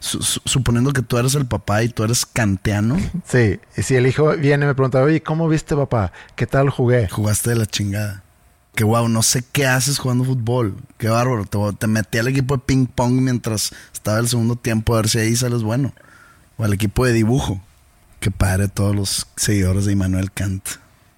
[0.00, 2.98] suponiendo que tú eres el papá y tú eres kantiano.
[3.26, 6.12] Sí, y si el hijo viene y me pregunta, oye, ¿cómo viste papá?
[6.36, 7.08] ¿Qué tal jugué?
[7.08, 8.22] Jugaste de la chingada
[8.74, 10.76] que wow, no sé qué haces jugando fútbol.
[10.96, 11.44] Qué bárbaro.
[11.74, 15.18] Te, metí al equipo de ping pong mientras estaba el segundo tiempo a ver si
[15.18, 15.92] ahí sales bueno.
[16.56, 17.60] O al equipo de dibujo.
[18.20, 20.66] Qué padre todos los seguidores de Immanuel Kant.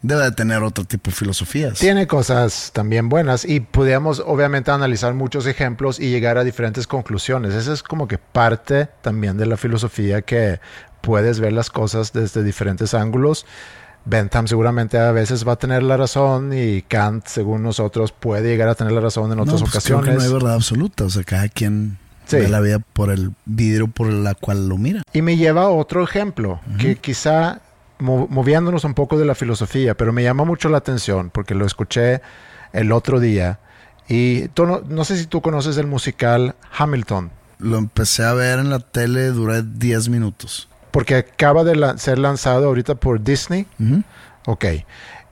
[0.03, 1.79] Debe de tener otro tipo de filosofías.
[1.79, 7.55] Tiene cosas también buenas y podríamos obviamente analizar muchos ejemplos y llegar a diferentes conclusiones.
[7.55, 10.61] Esa es como que parte también de la filosofía que
[11.01, 13.47] puedes ver las cosas desde diferentes ángulos
[14.05, 18.69] Bentham seguramente a veces va a tener la razón y Kant, según nosotros, puede llegar
[18.69, 20.05] a tener la razón en otras pues ocasiones.
[20.05, 21.99] Creo que no hay verdad absoluta, o sea, cada quien
[22.31, 25.03] ve la vida por el vidrio por la cual lo mira.
[25.13, 27.61] Y me lleva a otro ejemplo, que quizá
[27.99, 32.21] moviéndonos un poco de la filosofía, pero me llama mucho la atención porque lo escuché
[32.73, 33.61] el otro día.
[34.09, 37.31] Y no, no sé si tú conoces el musical Hamilton.
[37.59, 40.69] Lo empecé a ver en la tele, duré 10 minutos.
[40.95, 43.67] Porque acaba de la- ser lanzado ahorita por Disney.
[44.47, 44.65] Ok.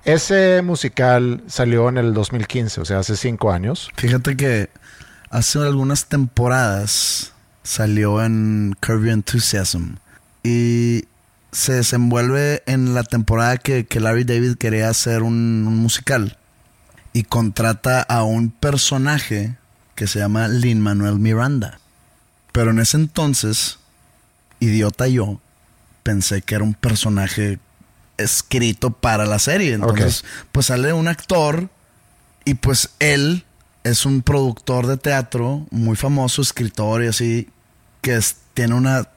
[0.05, 3.89] Ese musical salió en el 2015, o sea, hace cinco años.
[3.95, 4.71] Fíjate que
[5.31, 9.99] hace algunas temporadas salió en Curb Your Enthusiasm
[10.43, 11.05] y
[11.53, 16.39] se desenvuelve en la temporada que, que Larry David quería hacer un, un musical
[17.13, 19.55] y contrata a un personaje
[19.95, 21.79] que se llama Lin Manuel Miranda.
[22.51, 23.79] Pero en ese entonces,
[24.59, 25.39] idiota yo,
[26.03, 27.59] pensé que era un personaje
[28.19, 29.73] escrito para la serie.
[29.75, 31.69] Entonces, pues sale un actor
[32.45, 33.45] y pues él
[33.85, 37.49] es un productor de teatro muy famoso, escritor y así,
[38.01, 39.09] que es- tiene una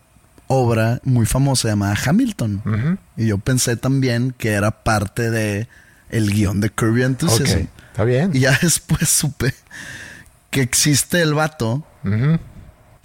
[0.47, 2.99] obra muy famosa llamada Hamilton.
[3.17, 5.67] Y yo pensé también que era parte de
[6.09, 7.67] el guion de Ok, Enthusiasm.
[7.91, 8.31] está bien.
[8.33, 9.53] Y ya después supe
[10.51, 11.85] que existe el vato,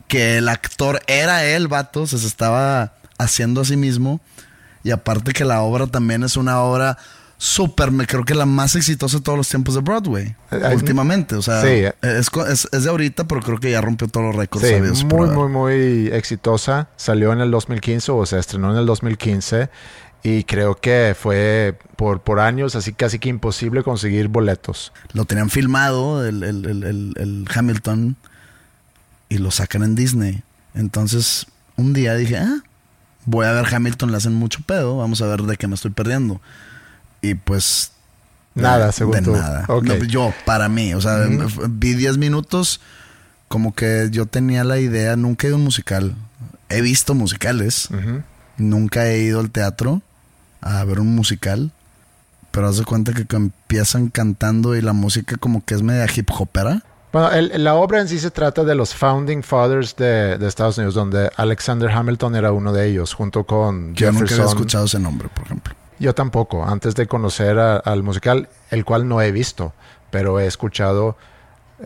[0.06, 4.20] que el actor era el vato, o sea, se estaba haciendo a sí mismo.
[4.82, 6.96] Y aparte que la obra también es una obra
[7.36, 10.34] súper, me creo que la más exitosa de todos los tiempos de Broadway.
[10.50, 11.84] Eh, últimamente, o sea, sí.
[12.02, 14.66] es, co- es- es de ahorita, pero creo que ya rompió todos los récords.
[14.66, 16.88] Sí, por muy, muy, muy exitosa.
[16.96, 19.70] Salió en el 2015 o se estrenó en el 2015
[20.22, 24.92] y creo que fue por, por años así casi que imposible conseguir boletos.
[25.14, 28.16] Lo tenían filmado, el, el- el- el- el Hamilton,
[29.30, 30.42] y lo sacan en Disney.
[30.74, 32.62] Entonces, un día dije, ah,
[33.30, 35.90] voy a ver Hamilton, le hacen mucho pedo, vamos a ver de qué me estoy
[35.92, 36.40] perdiendo.
[37.22, 37.92] Y pues...
[38.54, 39.32] Nada, de- según de tú.
[39.32, 39.64] nada.
[39.68, 39.84] Ok.
[39.84, 41.26] No, yo, para mí, o sea,
[41.68, 42.80] vi 10 minutos,
[43.48, 46.14] como que yo tenía la idea, nunca he ido a un musical.
[46.68, 47.88] He visto musicales,
[48.56, 50.02] nunca he ido al teatro
[50.60, 51.70] a ver un musical.
[52.50, 56.06] Pero haz de cuenta que, que empiezan cantando y la música como que es media
[56.12, 56.82] hip hopera.
[57.12, 60.78] Bueno, el- la obra en sí se trata de los Founding Fathers de, de Estados
[60.78, 64.46] Unidos, donde Alexander Hamilton era uno de ellos, junto con Yo nunca había Jefferson.
[64.48, 65.74] escuchado ese nombre, por ejemplo.
[65.98, 69.72] Yo tampoco, antes de conocer a- al musical, el cual no he visto,
[70.10, 71.16] pero he escuchado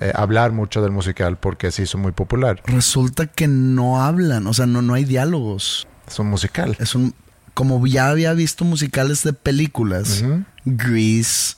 [0.00, 2.60] eh, hablar mucho del musical porque se hizo muy popular.
[2.66, 5.86] Resulta que no hablan, o sea, no, no hay diálogos.
[6.08, 6.76] Es un musical.
[6.80, 7.14] Es un...
[7.54, 10.24] Como ya había visto musicales de películas.
[10.64, 11.54] Grease,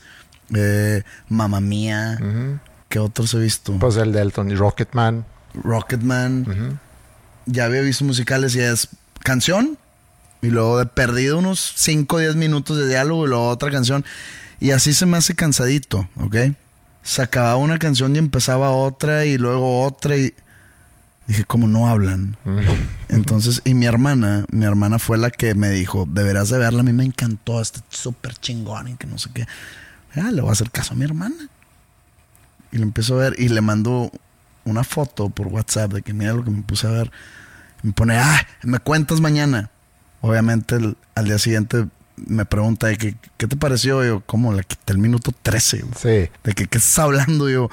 [0.54, 2.18] eh, Mamma Mía.
[2.88, 3.72] ¿Qué otros he visto?
[3.78, 5.24] Pues el de Elton y Rocketman.
[5.54, 6.42] Rocketman.
[6.42, 6.78] Ujú.
[7.46, 8.88] Ya había visto musicales y es
[9.22, 9.78] canción
[10.42, 14.04] y luego de perdido unos 5 o 10 minutos de diálogo y luego otra canción.
[14.60, 16.36] Y así se me hace cansadito, ¿ok?
[17.02, 20.34] Se acababa una canción y empezaba otra y luego otra y
[21.26, 22.36] dije, como no hablan.
[23.08, 26.84] Entonces, y mi hermana, mi hermana fue la que me dijo, deberás de verla, a
[26.84, 29.46] mí me encantó, está súper chingón y que no sé qué.
[30.14, 31.48] Ah, le voy a hacer caso a mi hermana.
[32.76, 34.10] Y lo empiezo a ver y le mando
[34.66, 37.10] una foto por WhatsApp de que mira lo que me puse a ver.
[37.82, 39.70] Me pone, ah, me cuentas mañana.
[40.20, 41.86] Obviamente el- al día siguiente
[42.16, 44.04] me pregunta de que, ¿qué te pareció?
[44.04, 44.52] Yo, ¿cómo?
[44.52, 45.78] Le quité el minuto 13.
[45.82, 45.94] güey.
[46.26, 46.30] Sí.
[46.44, 47.48] ¿De que, qué estás hablando?
[47.48, 47.70] Yo,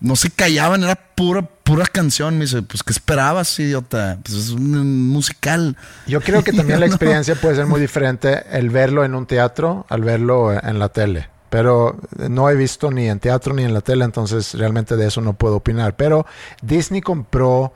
[0.00, 2.34] no se callaban, era pura, pura canción.
[2.36, 4.18] Me dice, pues, ¿qué esperabas, idiota?
[4.22, 5.78] Pues es un musical.
[6.06, 6.92] Yo creo que también la No.
[6.92, 11.28] experiencia puede ser muy diferente el verlo en un teatro al verlo en la tele.
[11.52, 11.98] Pero
[12.30, 15.34] no he visto ni en teatro ni en la tele, entonces realmente de eso no
[15.34, 15.96] puedo opinar.
[15.96, 16.24] Pero
[16.62, 17.74] Disney compró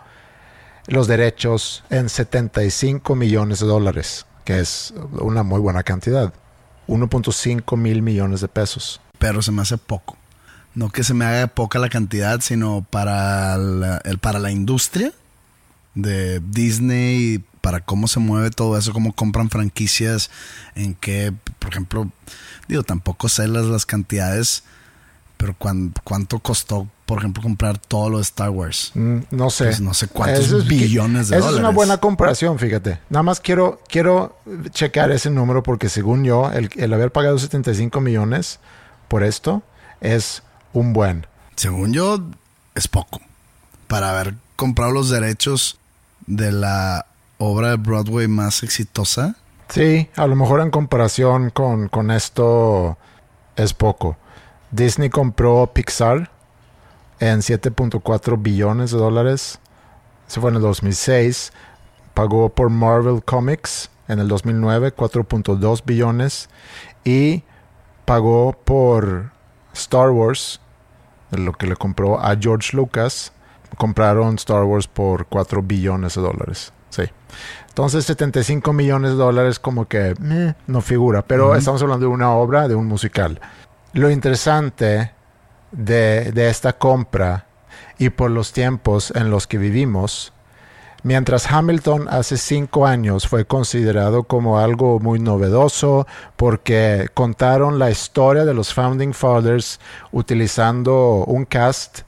[0.86, 6.32] los derechos en 75 millones de dólares, que es una muy buena cantidad.
[6.88, 9.02] 1.5 mil millones de pesos.
[9.18, 10.16] pero se me hace poco.
[10.74, 15.12] No que se me haga poca la cantidad, sino para la, el, para la industria
[15.94, 20.30] de Disney, para cómo se mueve todo eso, cómo compran franquicias,
[20.76, 21.34] en qué,
[21.66, 22.08] por ejemplo,
[22.68, 24.62] digo, tampoco sé las, las cantidades,
[25.36, 28.92] pero cuán- cuánto costó, por ejemplo, comprar todo lo de Star Wars.
[28.94, 29.64] Mm, no sé.
[29.64, 31.74] Pues no sé cuántos es- billones de esa es una dólares.
[31.74, 33.00] buena comparación, fíjate.
[33.10, 34.38] Nada más quiero, quiero
[34.70, 38.60] checar ese número porque según yo, el, el haber pagado 75 millones
[39.08, 39.64] por esto
[40.00, 41.26] es un buen.
[41.56, 42.22] Según yo,
[42.76, 43.20] es poco.
[43.88, 45.78] Para haber comprado los derechos
[46.28, 47.06] de la
[47.38, 49.34] obra de Broadway más exitosa.
[49.68, 52.96] Sí, a lo mejor en comparación con, con esto
[53.56, 54.16] es poco.
[54.70, 56.30] Disney compró Pixar
[57.20, 59.58] en 7.4 billones de dólares.
[60.28, 61.52] Eso fue en el 2006.
[62.14, 66.48] Pagó por Marvel Comics en el 2009 4.2 billones.
[67.04, 67.42] Y
[68.04, 69.30] pagó por
[69.72, 70.60] Star Wars,
[71.30, 73.32] lo que le compró a George Lucas.
[73.76, 76.72] Compraron Star Wars por 4 billones de dólares.
[76.90, 77.04] Sí.
[77.68, 82.32] Entonces 75 millones de dólares como que meh, no figura, pero estamos hablando de una
[82.32, 83.40] obra, de un musical.
[83.92, 85.12] Lo interesante
[85.72, 87.46] de, de esta compra
[87.98, 90.32] y por los tiempos en los que vivimos,
[91.06, 98.44] Mientras Hamilton hace cinco años fue considerado como algo muy novedoso porque contaron la historia
[98.44, 99.78] de los Founding Fathers
[100.10, 102.00] utilizando un cast,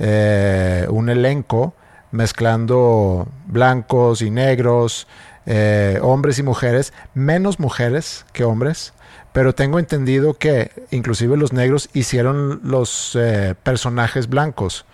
[0.00, 1.74] eh, un elenco,
[2.12, 5.06] mezclando blancos y negros,
[5.46, 8.92] eh, hombres y mujeres, menos mujeres que hombres,
[9.32, 14.84] pero tengo entendido que inclusive los negros hicieron los eh, personajes blancos.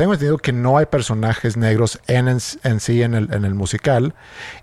[0.00, 2.40] Tengo entendido que no hay personajes negros en, en,
[2.80, 4.14] sí en el, en el, musical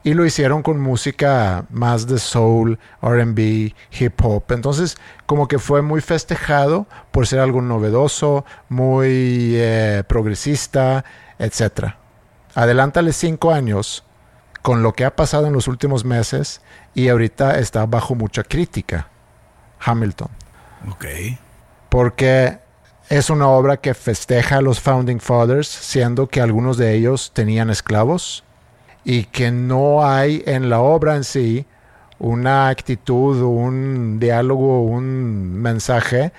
[0.03, 4.45] y lo hicieron con música más de soul, RB, hip hop.
[4.49, 11.05] Entonces como que fue muy festejado por ser algo novedoso, muy eh, progresista,
[11.37, 11.93] etc.
[12.55, 14.05] Adelántale cinco años
[14.63, 16.61] con lo que ha pasado en los últimos meses
[16.95, 19.09] y ahorita está bajo mucha crítica.
[19.81, 20.29] Hamilton.
[20.89, 21.05] Ok.
[21.89, 22.57] Porque
[23.09, 27.69] es una obra que festeja a los Founding Fathers, siendo que algunos de ellos tenían
[27.69, 28.43] esclavos
[29.05, 31.65] y que no hay en la obra en sí
[32.19, 36.33] una actitud, un diálogo, un mensaje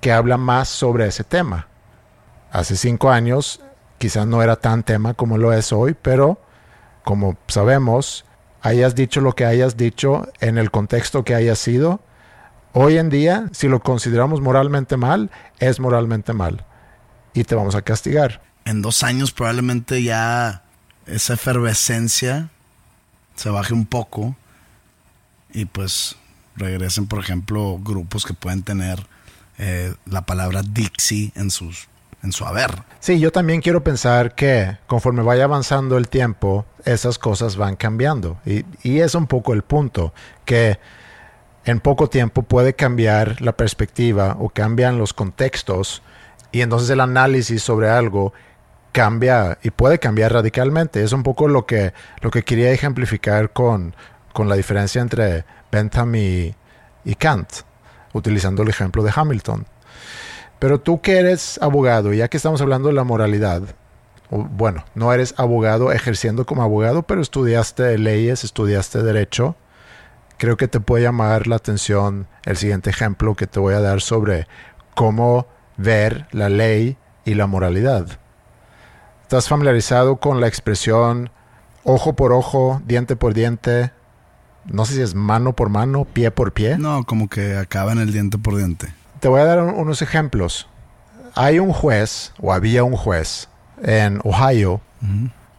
[0.00, 1.66] que habla más sobre ese tema.
[2.52, 3.60] Hace cinco años
[3.98, 6.38] quizás no era tan tema como lo es hoy, pero
[7.02, 8.24] como sabemos,
[8.60, 12.00] hayas dicho lo que hayas dicho en el contexto que haya sido,
[12.72, 16.64] hoy en día, si lo consideramos moralmente mal, es moralmente mal.
[17.34, 18.42] Y te vamos a castigar.
[18.64, 20.62] En dos años probablemente ya
[21.06, 22.50] esa efervescencia
[23.34, 24.36] se baje un poco
[25.52, 26.16] y pues
[26.56, 29.06] regresen, por ejemplo, grupos que pueden tener
[29.58, 31.88] eh, la palabra Dixie en sus
[32.22, 32.84] en su haber.
[33.00, 38.38] Sí, yo también quiero pensar que conforme vaya avanzando el tiempo, esas cosas van cambiando.
[38.46, 40.14] Y, y, es un poco el punto,
[40.44, 40.78] que
[41.64, 46.02] en poco tiempo puede cambiar la perspectiva o cambian los contextos
[46.50, 48.32] y entonces el análisis sobre algo
[48.92, 51.02] cambia y puede cambiar radicalmente.
[51.02, 53.94] Es un poco lo que, lo que quería ejemplificar con,
[54.32, 56.54] con la diferencia entre Bentham y,
[57.04, 57.48] y Kant,
[58.12, 59.66] utilizando el ejemplo de Hamilton.
[60.58, 63.62] Pero tú que eres abogado, ya que estamos hablando de la moralidad,
[64.30, 69.56] bueno, no eres abogado ejerciendo como abogado, pero estudiaste leyes, estudiaste derecho,
[70.42, 74.00] creo que te puede llamar la atención el siguiente ejemplo que te voy a dar
[74.00, 74.48] sobre
[74.96, 78.18] cómo ver la ley y la moralidad.
[79.22, 81.30] ¿Estás familiarizado con la expresión
[81.84, 83.92] ojo por ojo, diente por diente?
[84.64, 86.76] No sé si es mano por mano, pie por pie.
[86.76, 88.92] No, como que acaba en el diente por diente.
[89.20, 90.68] Te voy a dar unos ejemplos.
[91.36, 93.48] Hay un juez, o había un juez,
[93.80, 94.80] en Ohio,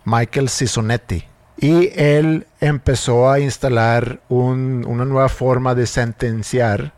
[0.03, 1.23] Michael Cisonetti,
[1.57, 6.93] y él empezó a instalar una nueva forma de sentenciar,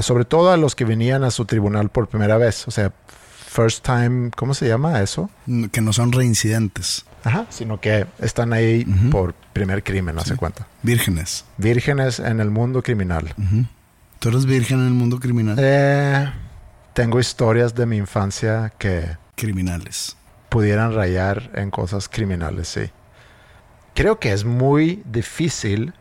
[0.00, 2.68] sobre todo a los que venían a su tribunal por primera vez.
[2.68, 2.92] O sea,
[3.48, 5.30] first time, ¿cómo se llama eso?
[5.72, 7.04] Que no son reincidentes.
[7.24, 10.64] Ajá, sino que están ahí por primer crimen, no sé cuánto.
[10.82, 11.44] Vírgenes.
[11.56, 13.34] Vírgenes en el mundo criminal.
[14.18, 15.56] ¿Tú eres virgen en el mundo criminal?
[15.58, 16.32] Eh,
[16.92, 19.16] tengo historias de mi infancia que...
[19.34, 20.16] Criminales.
[20.48, 22.90] Pudieran rayar en cosas criminales, sí.
[23.94, 25.92] Creo que es muy difícil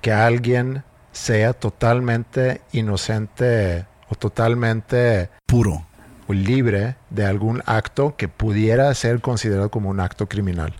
[0.00, 5.86] que alguien sea totalmente inocente o totalmente puro
[6.26, 10.74] o libre de algún acto que pudiera ser considerado como un acto criminal.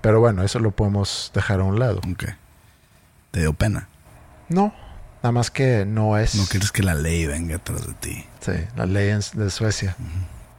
[0.00, 2.00] Pero bueno, eso lo podemos dejar a un lado.
[2.10, 2.24] Ok.
[3.30, 3.88] ¿Te dio pena?
[4.48, 4.72] No,
[5.22, 6.36] Nada más que no es.
[6.36, 8.24] No quieres que la ley venga atrás de ti.
[8.40, 9.96] Sí, la ley de Suecia.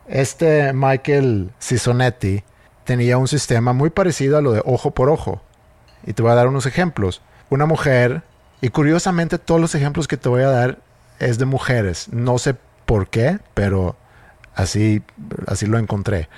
[0.08, 2.44] Este Michael Cisonetti
[2.90, 5.44] tenía un sistema muy parecido a lo de ojo por ojo.
[6.08, 7.22] Y te voy a dar unos ejemplos.
[7.52, 8.24] Una mujer,
[8.62, 10.80] y curiosamente todos los ejemplos que te voy a dar
[11.20, 12.08] es de mujeres.
[12.12, 12.56] No sé
[12.88, 13.96] por qué, pero
[14.56, 15.04] así,
[15.46, 16.30] así lo encontré.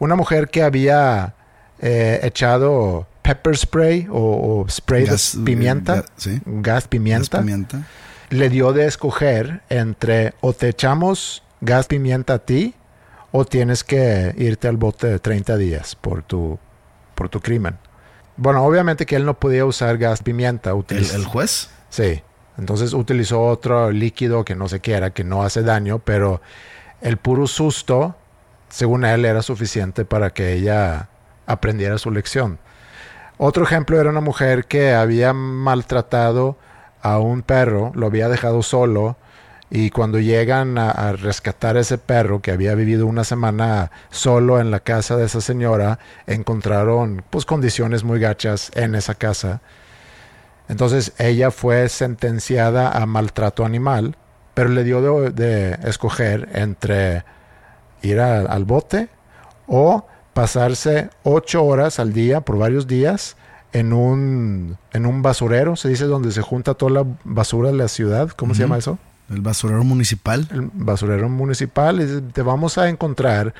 [0.00, 1.34] Una mujer que había
[1.78, 6.06] eh, echado pepper spray o, spray de pimienta,
[6.44, 7.40] gas, pimienta,
[8.30, 12.74] le dio de escoger entre o te echamos gas pimienta a ti
[13.36, 16.56] o tienes que irte al bote de 30 días por tu,
[17.16, 17.76] por tu crimen.
[18.36, 20.70] Bueno, obviamente que él no podía usar gas pimienta.
[20.70, 21.68] ¿El, ¿El, juez?
[21.90, 22.22] Sí.
[22.58, 26.42] Entonces utilizó otro líquido que no sé qué era, que no hace daño, pero
[27.00, 28.14] el puro susto,
[28.68, 31.08] según él, era suficiente para que ella
[31.44, 32.60] aprendiera su lección.
[33.36, 36.56] Otro ejemplo era una mujer que había maltratado
[37.02, 39.16] a un perro, lo había dejado solo
[39.70, 44.70] y cuando llegan a, rescatar a ese perro que había vivido una semana solo en
[44.70, 49.62] la casa de esa señora, encontraron pues condiciones muy gachas en esa casa.
[50.68, 54.16] Entonces ella fue sentenciada a maltrato animal,
[54.54, 57.24] pero le dio de, escoger entre
[58.02, 59.08] ir al bote
[59.66, 63.36] o pasarse ocho horas al día por varios días
[63.72, 67.88] en un, en un basurero, se dice donde se junta toda la basura de la
[67.88, 68.28] ciudad.
[68.30, 68.98] ¿Cómo se llama eso?
[69.30, 70.48] El basurero municipal.
[70.50, 72.30] El basurero municipal.
[72.32, 73.54] Te vamos a encontrar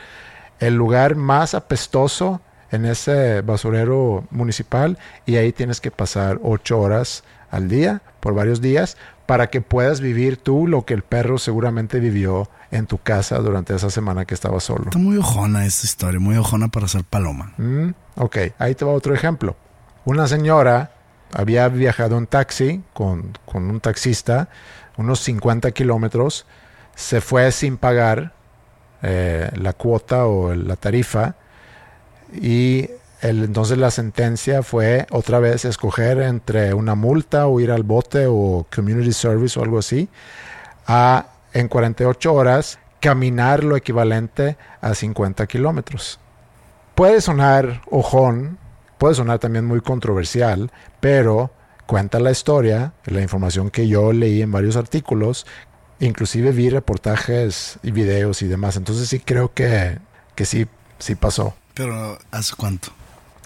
[0.60, 2.40] el lugar más apestoso
[2.70, 8.60] en ese basurero municipal y ahí tienes que pasar ocho horas al día por varios
[8.60, 8.96] días
[9.26, 13.74] para que puedas vivir tú lo que el perro seguramente vivió en tu casa durante
[13.74, 14.84] esa semana que estaba solo.
[14.84, 17.54] Está muy ojona esta historia, muy ojona para ser paloma.
[17.56, 19.56] Mm, ok, ahí te va otro ejemplo.
[20.04, 20.92] Una señora
[21.32, 24.48] había viajado en taxi con, con un taxista
[24.96, 26.46] unos 50 kilómetros,
[26.94, 28.32] se fue sin pagar
[29.02, 31.34] eh, la cuota o la tarifa
[32.32, 32.88] y
[33.20, 38.66] entonces la sentencia fue otra vez escoger entre una multa o ir al bote o
[38.74, 40.08] community service o algo así,
[40.86, 46.18] a en 48 horas caminar lo equivalente a 50 kilómetros.
[46.94, 48.58] Puede sonar ojón,
[48.98, 50.70] puede sonar también muy controversial,
[51.00, 51.50] pero
[51.86, 55.46] cuenta la historia, la información que yo leí en varios artículos,
[56.00, 58.76] inclusive vi reportajes y videos y demás.
[58.76, 59.98] Entonces sí creo que,
[60.34, 60.66] que sí,
[60.98, 61.54] sí pasó.
[61.74, 62.88] Pero ¿hace cuánto?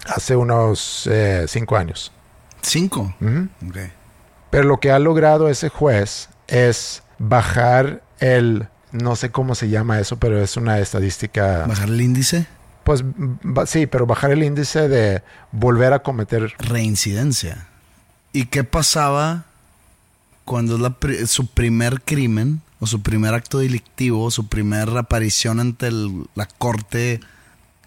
[0.05, 2.11] Hace unos eh, cinco años.
[2.61, 3.13] ¿Cinco?
[4.49, 9.99] Pero lo que ha logrado ese juez es bajar el, no sé cómo se llama
[9.99, 11.65] eso, pero es una estadística.
[11.67, 12.47] ¿Bajar el índice?
[12.83, 13.03] Pues
[13.67, 15.21] sí, pero bajar el índice de
[15.51, 16.53] volver a cometer.
[16.57, 17.68] Reincidencia.
[18.31, 19.45] ¿Y qué pasaba
[20.45, 25.91] cuando es la, su primer crimen o su primer acto delictivo, su primera aparición ante
[25.91, 27.19] la corte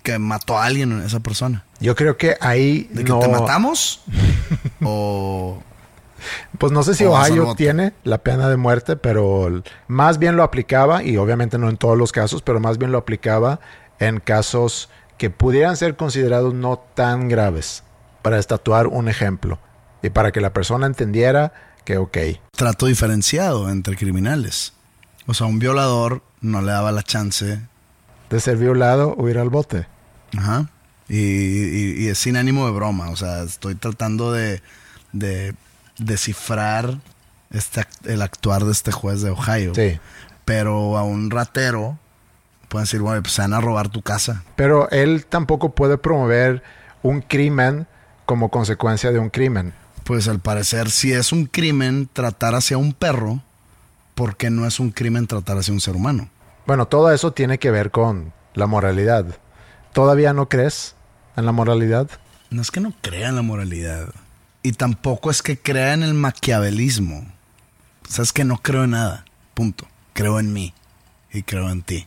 [0.02, 1.64] que mató a alguien, esa persona?
[1.80, 4.02] Yo creo que ahí ¿De que te matamos?
[4.82, 5.62] o...
[6.56, 11.02] Pues no sé si Ohio tiene la pena de muerte, pero más bien lo aplicaba,
[11.02, 13.58] y obviamente no en todos los casos, pero más bien lo aplicaba
[13.98, 14.88] en casos
[15.18, 17.82] que pudieran ser considerados no tan graves,
[18.22, 19.58] para estatuar un ejemplo
[20.02, 21.52] y para que la persona entendiera
[21.84, 22.18] que ok.
[22.52, 24.72] Trato diferenciado entre criminales.
[25.26, 27.60] O sea, un violador no le daba la chance
[28.30, 29.86] de ser violado o ir al bote.
[30.36, 30.68] Ajá.
[31.08, 33.10] Y, es sin ánimo de broma.
[33.10, 34.62] O sea, estoy tratando de,
[35.12, 35.54] de
[35.98, 36.98] descifrar
[37.50, 39.74] este, el actuar de este juez de Ohio.
[39.74, 40.00] Sí.
[40.44, 41.98] Pero a un ratero
[42.68, 44.42] pueden decir, bueno, pues se van a robar tu casa.
[44.56, 46.62] Pero él tampoco puede promover
[47.02, 47.86] un crimen
[48.24, 49.74] como consecuencia de un crimen.
[50.04, 53.42] Pues al parecer, si es un crimen tratar hacia un perro,
[54.14, 56.28] ¿por qué no es un crimen tratar hacia un ser humano?
[56.66, 59.26] Bueno, todo eso tiene que ver con la moralidad.
[59.92, 60.94] ¿Todavía no crees
[61.36, 62.08] en la moralidad?
[62.50, 64.08] No es que no crea en la moralidad.
[64.62, 67.26] Y tampoco es que crea en el maquiavelismo.
[68.08, 69.24] O sea, es que no creo en nada.
[69.54, 69.86] Punto.
[70.12, 70.74] Creo en mí.
[71.32, 72.06] Y creo en ti.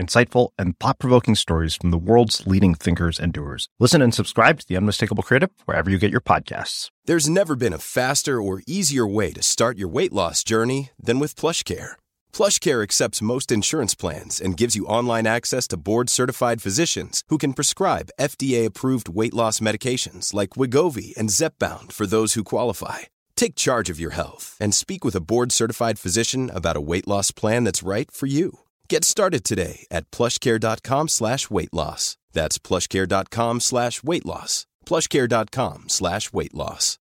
[0.00, 3.68] insightful, and thought provoking stories from the world's leading thinkers and doers.
[3.78, 6.90] Listen and subscribe to The Unmistakable Creative wherever you get your podcasts.
[7.04, 11.18] There's never been a faster or easier way to start your weight loss journey than
[11.18, 11.92] with PlushCare.
[12.32, 17.38] PlushCare accepts most insurance plans and gives you online access to board certified physicians who
[17.38, 23.04] can prescribe FDA approved weight loss medications like Wigovi and Zepbound for those who qualify
[23.40, 27.08] Take charge of your health and speak with a board certified physician about a weight
[27.08, 28.58] loss plan that's right for you.
[28.90, 32.16] Get started today at plushcare.com slash weight loss.
[32.32, 34.66] That's plushcare.com slash weight loss.
[34.84, 36.98] Plushcare.com slash weight loss.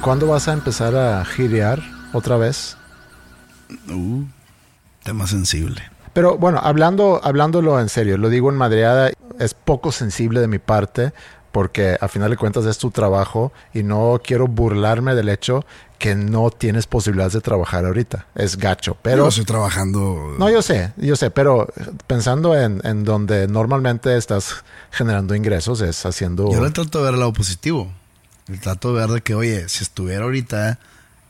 [0.00, 1.82] ¿Cuándo vas a empezar a girear
[2.14, 2.78] otra vez?
[3.90, 4.24] Uh,
[5.04, 5.82] tema sensible.
[6.14, 10.58] Pero bueno, hablando, hablándolo en serio, lo digo en madreada, es poco sensible de mi
[10.58, 11.12] parte
[11.52, 15.64] porque a final de cuentas es tu trabajo y no quiero burlarme del hecho
[15.98, 18.26] que no tienes posibilidades de trabajar ahorita.
[18.34, 19.24] Es gacho, pero...
[19.24, 20.34] Yo estoy trabajando...
[20.38, 21.68] No, yo sé, yo sé, pero
[22.06, 26.50] pensando en, en donde normalmente estás generando ingresos es haciendo...
[26.50, 27.92] Yo le trato de ver el lado positivo.
[28.46, 30.78] Le trato de ver de que, oye, si estuviera ahorita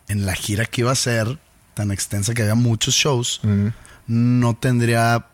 [0.06, 1.38] en la gira que iba a ser,
[1.74, 3.40] tan extensa que había muchos shows,
[4.06, 5.26] no tendría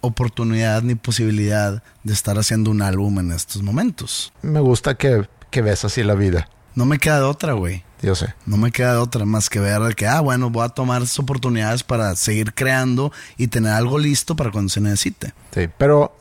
[0.00, 4.32] oportunidad ni posibilidad de estar haciendo un álbum en estos momentos.
[4.42, 6.48] Me gusta que, que ves así la vida.
[6.74, 7.84] No me queda de otra, güey.
[8.00, 8.34] yo sé.
[8.46, 11.18] No me queda de otra más que ver que, ah, bueno, voy a tomar esas
[11.18, 15.34] oportunidades para seguir creando y tener algo listo para cuando se necesite.
[15.52, 16.14] Sí, pero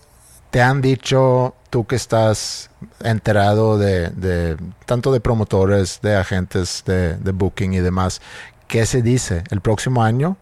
[0.49, 2.71] te han dicho, tú que estás
[3.01, 8.21] enterado de, de tanto de promotores, de agentes de, de, booking y demás,
[8.67, 9.43] ¿qué se dice?
[9.51, 10.37] ¿El próximo año?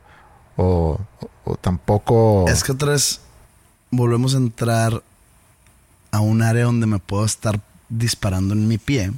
[0.56, 1.00] ¿O,
[1.44, 2.46] o tampoco...?
[2.48, 3.22] Es que otra vez
[3.92, 5.04] volvemos a entrar
[6.12, 7.60] a un área donde me puedo estar
[7.90, 9.12] disparando en mi pie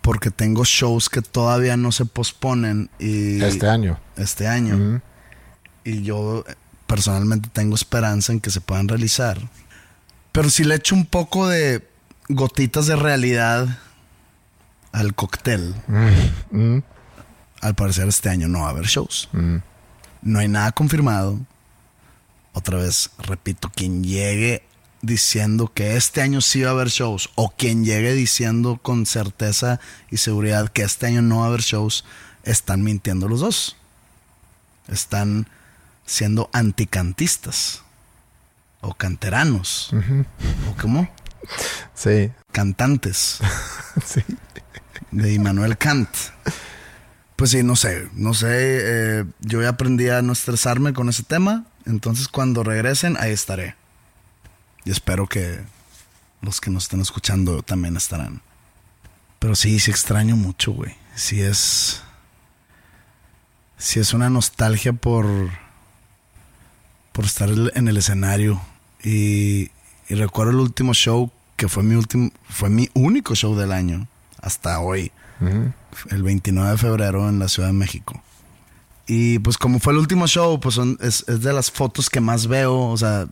[0.00, 3.98] porque tengo shows que todavía no se posponen y este año.
[4.16, 5.02] este año.
[5.84, 6.44] Y yo
[6.86, 9.38] personalmente tengo esperanza en que se puedan realizar.
[10.32, 11.86] Pero si le echo un poco de
[12.28, 13.68] gotitas de realidad
[14.92, 15.74] al cóctel.
[17.60, 19.28] Al parecer este año no va a haber shows.
[20.22, 21.38] No hay nada confirmado
[22.58, 24.62] otra vez repito quien llegue
[25.00, 29.80] diciendo que este año sí va a haber shows o quien llegue diciendo con certeza
[30.10, 32.04] y seguridad que este año no va a haber shows,
[32.42, 33.76] están mintiendo los dos.
[34.88, 35.48] Están
[36.06, 37.82] siendo anticantistas
[38.80, 39.90] o canteranos.
[40.70, 41.08] ¿O cómo?
[41.94, 42.30] Sí.
[42.52, 43.38] Cantantes.
[44.04, 44.22] sí.
[45.10, 46.08] De Immanuel Kant.
[47.36, 48.48] Pues sí, no sé, no sé.
[48.50, 51.66] Eh, yo ya aprendí a no estresarme con ese tema.
[51.88, 53.74] Entonces cuando regresen, ahí estaré.
[54.84, 55.58] Y espero que
[56.42, 58.42] los que nos estén escuchando también estarán.
[59.38, 60.94] Pero sí, sí extraño mucho, güey.
[61.14, 62.02] Sí es.
[63.78, 65.26] Sí es una nostalgia por.
[67.12, 68.60] por estar en el escenario.
[69.02, 69.70] Y,
[70.08, 72.30] y recuerdo el último show que fue mi último.
[72.48, 74.06] fue mi único show del año.
[74.40, 75.10] Hasta hoy.
[76.10, 78.22] El 29 de febrero en la Ciudad de México.
[79.08, 82.46] Y pues como fue el último show, pues es, es de las fotos que más
[82.46, 82.78] veo.
[82.78, 83.26] O sea,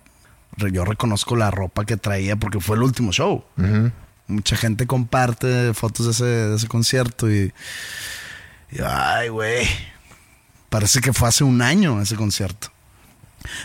[0.56, 3.44] yo reconozco la ropa que traía porque fue el último show.
[4.26, 7.52] Mucha gente comparte fotos de ese, de ese concierto y,
[8.72, 9.68] y ay, güey,
[10.70, 12.68] parece que fue hace un año ese concierto.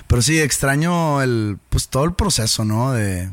[0.07, 2.91] Pero sí, extraño el, pues todo el proceso, ¿no?
[2.91, 3.31] De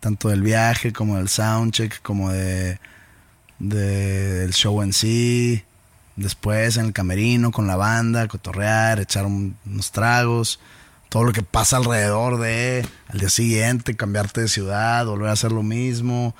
[0.00, 2.78] tanto del viaje como del soundcheck, como de,
[3.58, 5.64] de del show en sí.
[6.18, 10.58] Después en el camerino con la banda, cotorrear, echar unos tragos
[11.08, 15.52] todo lo que pasa alrededor de al día siguiente, cambiarte de ciudad, volver a hacer
[15.52, 16.34] lo mismo.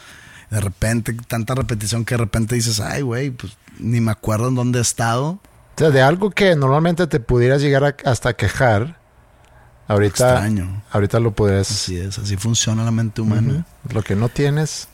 [0.50, 4.54] De repente, tanta repetición que de repente dices, ay, güey, pues ni me acuerdo en
[4.54, 5.30] dónde he estado.
[5.30, 8.98] O sea, de algo que normalmente te pudieras llegar hasta quejar,
[9.86, 10.82] ahorita, Extraño.
[10.90, 11.70] ahorita lo podrías.
[11.70, 13.64] Así es, así funciona la mente humana.
[13.92, 14.88] Lo que no tienes.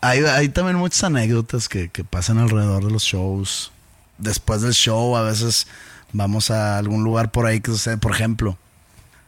[0.00, 3.72] Hay, hay también muchas anécdotas que, que pasan alrededor de los shows.
[4.18, 5.66] Después del show, a veces
[6.12, 8.56] vamos a algún lugar por ahí que sucede, por ejemplo,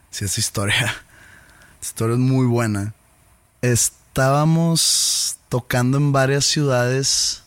[0.09, 0.95] si esa historia,
[1.81, 2.93] historia es muy buena.
[3.61, 7.43] Estábamos tocando en varias ciudades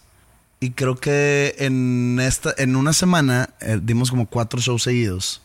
[0.60, 5.40] y creo que en esta, en una semana eh, dimos como cuatro shows seguidos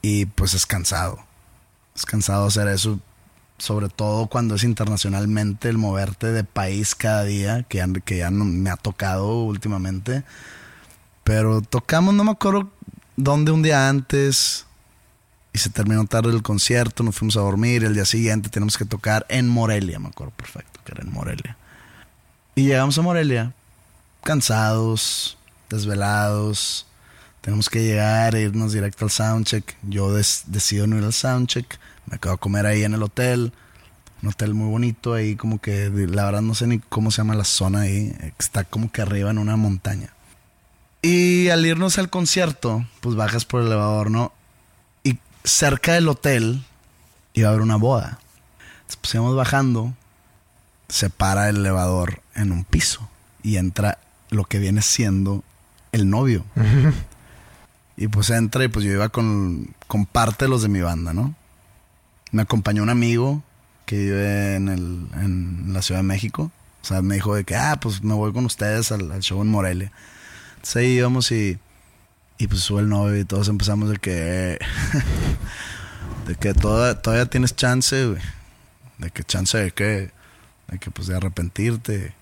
[0.00, 1.18] y pues es cansado,
[1.94, 2.98] es cansado hacer eso,
[3.58, 8.30] sobre todo cuando es internacionalmente el moverte de país cada día, que ya, que ya
[8.30, 10.24] me ha tocado últimamente.
[11.24, 12.70] Pero tocamos, no me acuerdo
[13.16, 14.66] dónde un día antes,
[15.52, 18.84] y se terminó tarde el concierto, nos fuimos a dormir, el día siguiente tenemos que
[18.84, 21.56] tocar en Morelia, me acuerdo perfecto, que era en Morelia.
[22.54, 23.52] Y llegamos a Morelia,
[24.22, 25.36] cansados,
[25.68, 26.86] desvelados,
[27.42, 29.76] tenemos que llegar e irnos directo al soundcheck.
[29.82, 33.52] Yo decido no ir al soundcheck, me acabo de comer ahí en el hotel,
[34.22, 37.34] un hotel muy bonito ahí, como que la verdad no sé ni cómo se llama
[37.34, 40.12] la zona ahí, está como que arriba en una montaña.
[41.02, 44.32] Y al irnos al concierto, pues bajas por el elevador, ¿no?
[45.44, 46.64] cerca del hotel
[47.34, 48.18] iba a haber una boda.
[48.74, 49.94] Entonces, pues íbamos bajando,
[50.88, 53.08] se para el elevador en un piso
[53.42, 53.98] y entra
[54.30, 55.42] lo que viene siendo
[55.92, 56.44] el novio.
[57.94, 61.12] Y pues entra y pues yo iba con, con parte de los de mi banda,
[61.12, 61.34] ¿no?
[62.30, 63.42] Me acompañó un amigo
[63.84, 66.50] que vive en, el, en la Ciudad de México.
[66.82, 69.42] O sea, me dijo de que, ah, pues me voy con ustedes al, al show
[69.42, 69.92] en Morelia.
[70.62, 71.58] Entonces ahí íbamos y
[72.42, 74.58] y pues sube el novio y todos empezamos de que.
[76.26, 78.20] de que toda, todavía tienes chance, güey.
[78.98, 80.10] De que chance de qué.
[80.66, 82.14] De que pues de arrepentirte.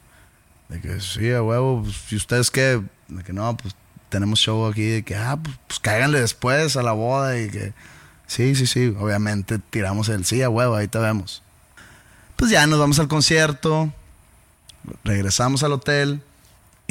[0.68, 1.84] De que sí, a huevo.
[1.84, 2.82] Pues, ¿Y ustedes qué?
[3.08, 3.74] De que no, pues
[4.10, 4.84] tenemos show aquí.
[4.84, 7.40] De que, ah, pues, pues cáiganle después a la boda.
[7.40, 7.72] Y que.
[8.26, 8.94] Sí, sí, sí.
[8.98, 11.42] Obviamente tiramos el sí, a huevo, ahí te vemos.
[12.36, 13.90] Pues ya nos vamos al concierto.
[15.02, 16.22] Regresamos al hotel.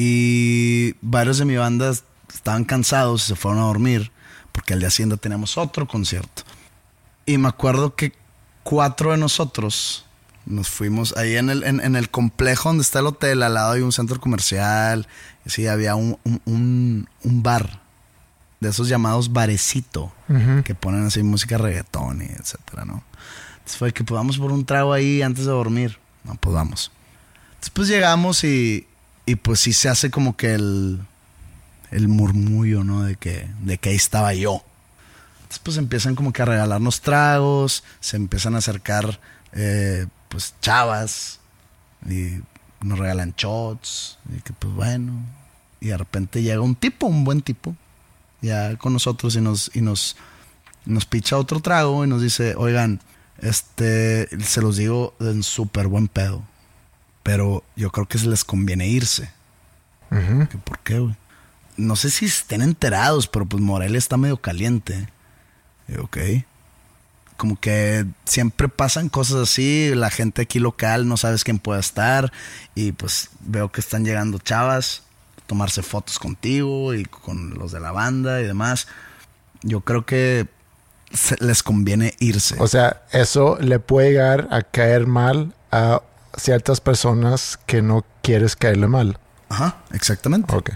[0.01, 1.91] Y varios de mi banda
[2.33, 4.13] estaban cansados y se fueron a dormir
[4.53, 6.43] porque al día siguiente teníamos otro concierto.
[7.25, 8.13] Y me acuerdo que
[8.63, 10.05] cuatro de nosotros
[10.45, 13.81] Nos fuimos ahí en el, en, el complejo donde está el hotel, al lado hay
[13.81, 15.05] un centro comercial.
[15.45, 17.81] Sí, había un, un, un bar
[18.61, 20.13] de esos llamados barecito,
[20.63, 23.03] que ponen así música reggaetón y etcétera, ¿no?
[23.57, 25.99] Entonces fue que podamos por un trago ahí antes de dormir.
[26.23, 26.89] No, podamos.
[26.89, 28.87] Pues Después llegamos y,
[29.29, 30.99] y pues sí se hace como que el,
[31.91, 33.03] el murmullo, ¿no?
[33.03, 34.63] De que, de que ahí estaba yo.
[35.41, 39.19] Entonces pues empiezan como que a regalarnos tragos, se empiezan a acercar
[39.53, 41.39] eh, pues chavas
[42.09, 42.39] y
[42.81, 45.13] nos regalan shots y que pues bueno.
[45.79, 47.75] Y de repente llega un tipo, un buen tipo,
[48.41, 50.17] ya con nosotros y nos, y nos,
[50.85, 52.99] nos picha otro trago y nos dice, oigan,
[53.37, 56.41] este, se los digo en súper buen pedo,
[57.29, 59.29] pero yo creo que se les conviene irse.
[60.63, 61.15] ¿Por qué, güey?
[61.77, 65.07] No sé si estén enterados, pero pues Morelia está medio caliente.
[65.87, 66.17] Y, ok.
[67.37, 72.33] Como que siempre pasan cosas así, la gente aquí local no sabes quién puede estar
[72.73, 75.03] y pues veo que están llegando chavas
[75.45, 78.87] tomarse fotos contigo y con los de la banda y demás.
[79.61, 80.47] Yo creo que
[81.41, 82.55] les conviene irse.
[82.57, 86.01] O sea, eso le puede llegar a caer mal a
[86.37, 89.19] ciertas personas que no quieres caerle mal.
[89.49, 90.53] Ajá, exactamente.
[90.55, 90.71] Ok.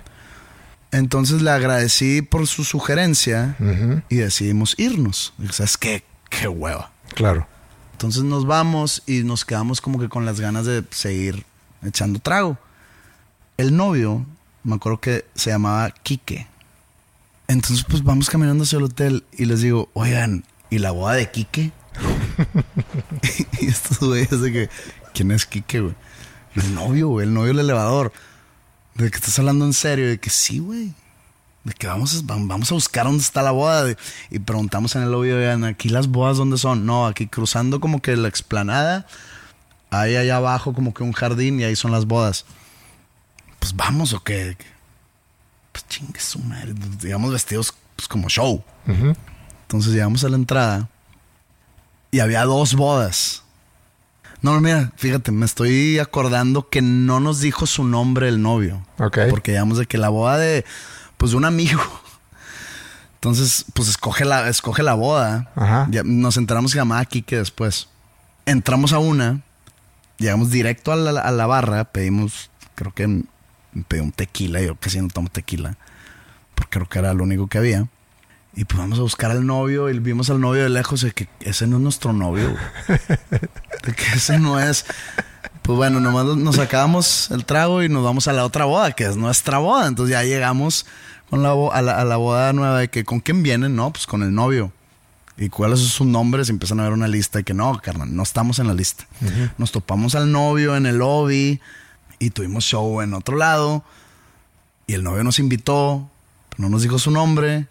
[0.91, 3.55] Entonces le agradecí por su sugerencia
[4.09, 5.33] y decidimos irnos.
[5.39, 6.03] Y, ¿Sabes qué?
[6.29, 6.91] Qué hueva.
[7.15, 7.47] Claro.
[7.93, 11.45] Entonces nos vamos y nos quedamos como que con las ganas de seguir
[11.83, 12.57] echando trago.
[13.57, 14.25] El novio
[14.63, 16.47] me acuerdo que se llamaba Quique.
[17.47, 21.29] Entonces, pues vamos caminando hacia el hotel y les digo, oigan, ¿y la boda de
[21.29, 21.71] Quique?
[23.59, 24.69] y estos güeyes de que,
[25.13, 25.95] ¿quién es Quique, güey?
[26.55, 28.11] El novio, güey, el novio del elevador.
[28.95, 30.93] De que estás hablando en serio, de que sí, güey.
[31.63, 33.95] De que vamos a, vamos a buscar dónde está la boda.
[34.29, 36.85] y preguntamos en el lobby, oigan, aquí las bodas, ¿dónde son?
[36.85, 39.07] No, aquí cruzando como que la explanada.
[39.89, 42.45] Ahí allá abajo como que un jardín y ahí son las bodas
[43.63, 44.57] pues vamos o qué.
[45.71, 46.73] Pues chingue su madre.
[47.01, 48.61] Digamos vestidos pues, como show.
[48.85, 50.89] Entonces llegamos a la entrada
[52.11, 53.42] y había dos bodas.
[54.43, 58.85] No, mira, fíjate, me estoy acordando que no nos dijo su nombre el novio.
[58.99, 59.19] Ok.
[59.29, 60.65] Porque digamos de que la boda de,
[61.17, 61.81] pues, de un amigo.
[63.15, 65.49] Entonces, pues escoge la, escoge la boda.
[65.55, 65.87] Ajá.
[66.03, 67.87] nos enteramos que llamaba Kike después.
[68.45, 69.41] Entramos a una,
[70.17, 74.75] llegamos directo a la, a la barra, pedimos, creo que me pedí un tequila, yo
[74.75, 75.77] casi no tomo tequila,
[76.53, 77.87] porque creo que era lo único que había.
[78.55, 81.27] Y pues vamos a buscar al novio y vimos al novio de lejos de que
[81.39, 82.55] ese no es nuestro novio.
[82.87, 84.85] de que ese no es.
[85.63, 89.05] Pues bueno, nomás nos sacamos el trago y nos vamos a la otra boda, que
[89.05, 89.87] es nuestra boda.
[89.87, 90.85] Entonces ya llegamos
[91.29, 93.91] con la, a, la, boda nueva de que con quién vienen, ¿no?
[93.91, 94.71] Pues con el novio.
[95.35, 96.49] ¿Y cuáles son sus nombres?
[96.49, 99.07] Y empiezan a ver una lista y que no, carnal, no estamos en la lista.
[99.57, 101.59] Nos topamos al novio en el lobby
[102.19, 103.83] y tuvimos show en otro lado.
[104.85, 106.07] Y el novio nos invitó,
[106.57, 107.67] no nos dijo su nombre,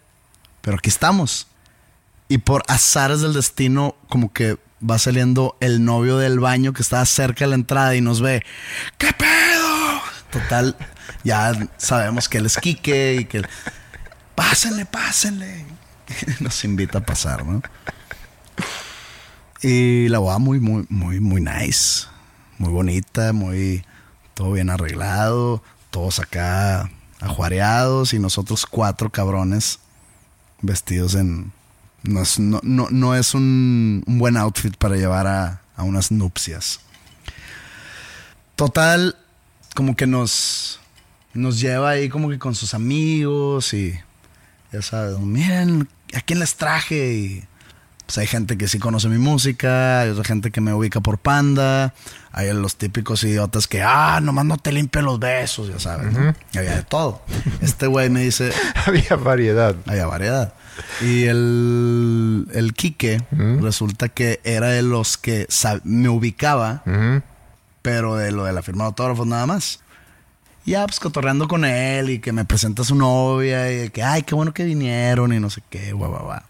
[0.63, 1.47] pero aquí estamos.
[2.29, 7.05] Y por azares del destino, como que va saliendo el novio del baño que estaba
[7.05, 8.41] cerca de la entrada y nos ve.
[8.97, 10.01] ¿Qué pedo?
[10.31, 10.77] Total,
[11.25, 13.43] ya sabemos que él es Quique y que.
[14.35, 15.65] Pásenle, pásenle.
[16.39, 17.61] Nos invita a pasar, ¿no?
[19.61, 22.07] Y la boda muy, muy, muy, muy nice.
[22.57, 23.85] Muy bonita, muy
[24.33, 25.61] todo bien arreglado,
[25.91, 26.89] todos acá
[27.19, 29.79] ajuareados y nosotros cuatro cabrones
[30.63, 31.51] vestidos en...
[32.01, 36.81] No es, no, es un, buen outfit para llevar a, a unas nupcias.
[38.57, 39.15] Total,
[39.73, 40.81] como que nos,
[41.33, 43.97] nos lleva ahí como que con sus amigos y
[44.73, 47.13] ya sabes, miren, ¿a quién les traje?
[47.13, 47.43] Y
[48.05, 51.17] pues hay gente que sí conoce mi música, hay otra gente que me ubica por
[51.17, 51.93] panda,
[52.31, 56.13] hay los típicos idiotas que, ah, nomás no te limpio los besos, ya sabes.
[56.55, 57.21] había de todo.
[57.61, 58.51] Este güey me dice...
[58.85, 59.75] había variedad.
[59.85, 60.53] Había variedad.
[61.01, 63.23] Y el, el Quique
[63.61, 65.47] resulta que era de los que
[65.83, 66.83] me ubicaba,
[67.81, 69.79] pero de lo de la firma de autógrafos nada más.
[70.65, 74.23] Ya, pues cotorreando con él y que me presenta a su novia y que, ay,
[74.23, 76.41] qué bueno que vinieron y no sé qué, guau, guau, guau.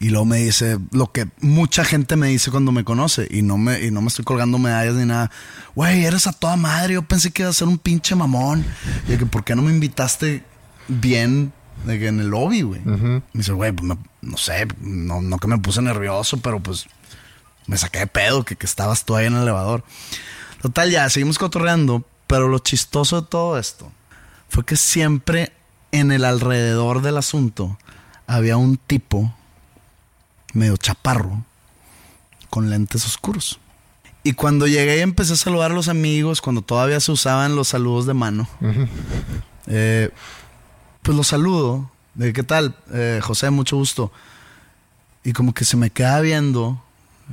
[0.00, 3.58] Y luego me dice lo que mucha gente me dice cuando me conoce y no
[3.58, 5.30] me, y no me estoy colgando medallas ni nada.
[5.74, 6.94] Güey, eres a toda madre.
[6.94, 8.64] Yo pensé que iba a ser un pinche mamón.
[9.08, 10.44] Y que, ¿por qué no me invitaste
[10.86, 11.52] bien
[11.84, 12.80] de que en el lobby, güey?
[12.84, 16.86] Me dice, güey, pues no sé, no, no, que me puse nervioso, pero pues
[17.66, 19.84] me saqué de pedo que, que estabas tú ahí en el elevador.
[20.62, 22.04] Total, ya, seguimos cotorreando.
[22.28, 23.90] Pero lo chistoso de todo esto
[24.48, 25.52] fue que siempre
[25.92, 27.78] en el alrededor del asunto
[28.26, 29.34] había un tipo
[30.54, 31.44] medio chaparro,
[32.50, 33.58] con lentes oscuros.
[34.22, 37.68] Y cuando llegué y empecé a saludar a los amigos, cuando todavía se usaban los
[37.68, 38.48] saludos de mano,
[39.66, 40.10] eh,
[41.02, 41.90] pues los saludo.
[42.14, 42.74] De, ¿Qué tal?
[42.92, 44.12] Eh, José, mucho gusto.
[45.24, 46.82] Y como que se me queda viendo,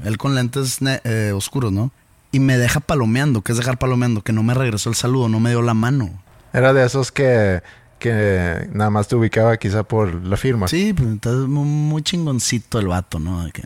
[0.03, 1.91] él con lentes eh, oscuros, ¿no?
[2.31, 3.41] Y me deja palomeando.
[3.41, 4.21] ¿Qué es dejar palomeando?
[4.21, 6.11] Que no me regresó el saludo, no me dio la mano.
[6.53, 7.61] Era de esos que,
[7.99, 10.67] que nada más te ubicaba quizá por la firma.
[10.67, 13.47] Sí, pues entonces muy, chingoncito el vato, ¿no?
[13.51, 13.63] Que,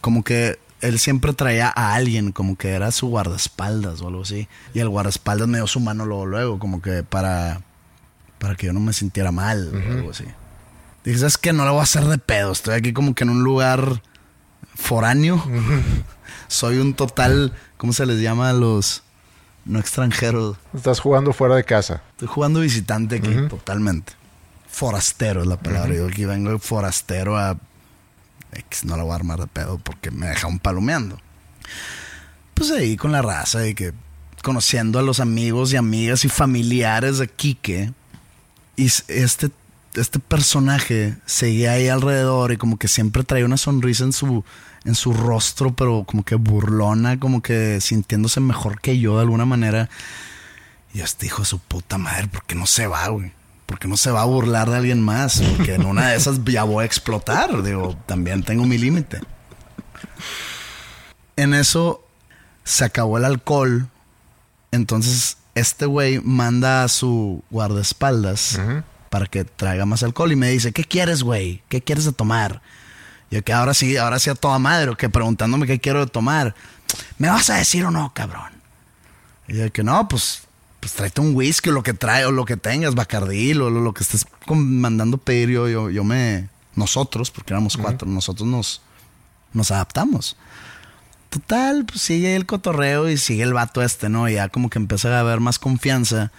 [0.00, 4.48] como que él siempre traía a alguien, como que era su guardaespaldas o algo así.
[4.74, 7.62] Y el guardaespaldas me dio su mano luego, luego, como que para,
[8.38, 10.24] para que yo no me sintiera mal o algo así.
[11.04, 11.52] Dije, ¿sabes qué?
[11.52, 12.52] No le voy a hacer de pedo.
[12.52, 14.02] Estoy aquí como que en un lugar
[14.74, 15.44] foráneo.
[16.48, 19.02] Soy un total, ¿cómo se les llama a los
[19.64, 20.56] no extranjeros?
[20.74, 22.02] Estás jugando fuera de casa.
[22.12, 24.12] Estoy jugando visitante aquí, totalmente.
[24.68, 25.94] Forastero es la palabra.
[25.94, 27.58] Yo aquí vengo forastero a
[28.52, 31.18] X, no la voy a armar de pedo porque me deja un palomeando.
[32.54, 33.92] Pues ahí con la raza y que
[34.42, 37.92] conociendo a los amigos y amigas y familiares de Quique.
[38.76, 39.50] Y este,
[39.94, 44.44] este personaje seguía ahí alrededor y como que siempre traía una sonrisa en su,
[44.84, 49.44] en su rostro, pero como que burlona, como que sintiéndose mejor que yo de alguna
[49.44, 49.88] manera.
[50.94, 53.32] Y este hijo de su puta madre, ¿por qué no se va, güey?
[53.72, 56.62] porque no se va a burlar de alguien más, porque en una de esas ya
[56.62, 59.20] voy a explotar, digo, también tengo mi límite.
[61.36, 62.06] En eso
[62.64, 63.88] se acabó el alcohol,
[64.72, 68.60] entonces este güey manda a su guardaespaldas
[69.08, 71.62] para que traiga más alcohol y me dice, ¿qué quieres, güey?
[71.70, 72.60] ¿Qué quieres de tomar?
[73.32, 76.06] Y yo que ahora sí, ahora sí a toda madre, o que preguntándome qué quiero
[76.06, 76.54] tomar.
[77.16, 78.52] ¿Me vas a decir o no, cabrón?
[79.48, 80.42] Y yo que no, pues
[80.82, 83.94] pues tráete un whisky o lo que trae o lo que tengas, Bacardí o lo,
[83.94, 85.48] que estés mandando pedir.
[85.50, 86.48] Yo, yo, me.
[86.74, 88.82] Nosotros, porque éramos cuatro, nosotros nos,
[89.52, 90.36] nos adaptamos.
[91.30, 94.28] Total, pues sigue el cotorreo y sigue el vato este, ¿no?
[94.28, 96.32] Y ya como que empieza a haber más confianza.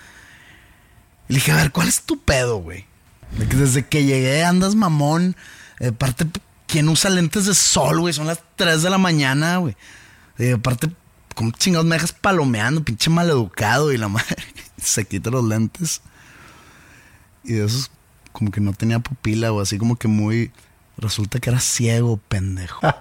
[1.29, 2.85] Y le dije, a ver, ¿cuál es tu pedo, güey?
[3.31, 5.35] desde que llegué andas mamón.
[5.79, 6.27] Aparte,
[6.73, 8.15] ¿quién usa lentes de sol, güey?
[8.15, 9.77] Son las 3 de la mañana, güey.
[10.55, 10.89] aparte,
[11.35, 13.93] ¿Cómo chingados me dejas palomeando, pinche maleducado?
[13.93, 14.43] Y la madre
[14.81, 16.01] se quita los lentes.
[17.43, 17.91] Y de esos,
[18.31, 20.51] como que no tenía pupila o así, como que muy.
[20.97, 22.81] Resulta que era ciego, pendejo.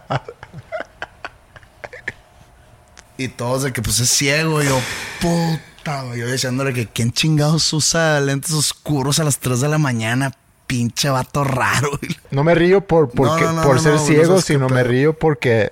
[3.16, 4.62] y todos de que pues es ciego.
[4.62, 4.78] Y yo,
[5.18, 10.34] puta, yo diciéndole que quién chingados usa lentes oscuros a las 3 de la mañana,
[10.72, 11.90] pinche vato raro.
[12.30, 15.70] No me río por, por ser ciego, sino me río porque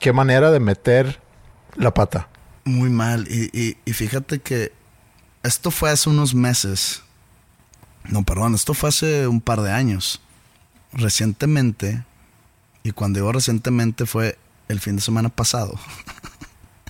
[0.00, 1.20] qué manera de meter
[1.76, 2.28] la pata.
[2.64, 3.28] Muy mal.
[3.28, 4.72] Y, fíjate que
[5.44, 7.04] esto fue hace unos meses.
[8.02, 10.20] No, perdón, esto fue hace un par de años.
[10.92, 12.02] Recientemente,
[12.82, 14.36] y cuando digo recientemente fue
[14.66, 15.78] el fin de semana pasado,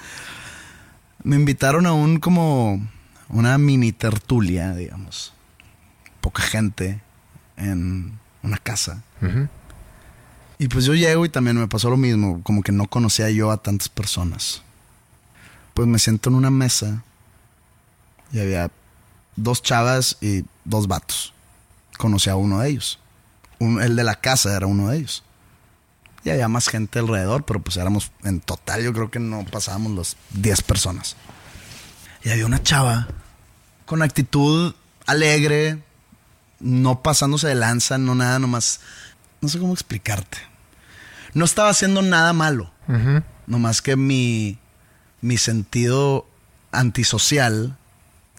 [1.23, 2.81] me invitaron a un como
[3.29, 5.35] una mini tertulia, digamos.
[6.23, 7.03] Poca gente
[7.61, 9.02] en una casa.
[10.58, 13.50] Y pues yo llego y también me pasó lo mismo, como que no conocía yo
[13.50, 14.62] a tantas personas
[15.80, 17.02] pues me siento en una mesa
[18.32, 18.70] y había
[19.36, 21.32] dos chavas y dos vatos.
[21.96, 22.98] Conocí a uno de ellos.
[23.58, 25.22] el de la casa era uno de ellos.
[26.22, 29.92] Y había más gente alrededor, pero pues éramos en total, yo creo que no pasábamos
[29.92, 31.16] las 10 personas.
[32.24, 33.08] Y había una chava
[33.86, 34.74] con actitud
[35.06, 35.82] alegre,
[36.61, 38.80] no pasándose de lanza, no nada, nomás.
[39.40, 40.38] No sé cómo explicarte.
[41.34, 42.70] No estaba haciendo nada malo.
[43.46, 44.58] Nomás que mi
[45.22, 46.26] mi sentido
[46.72, 47.76] antisocial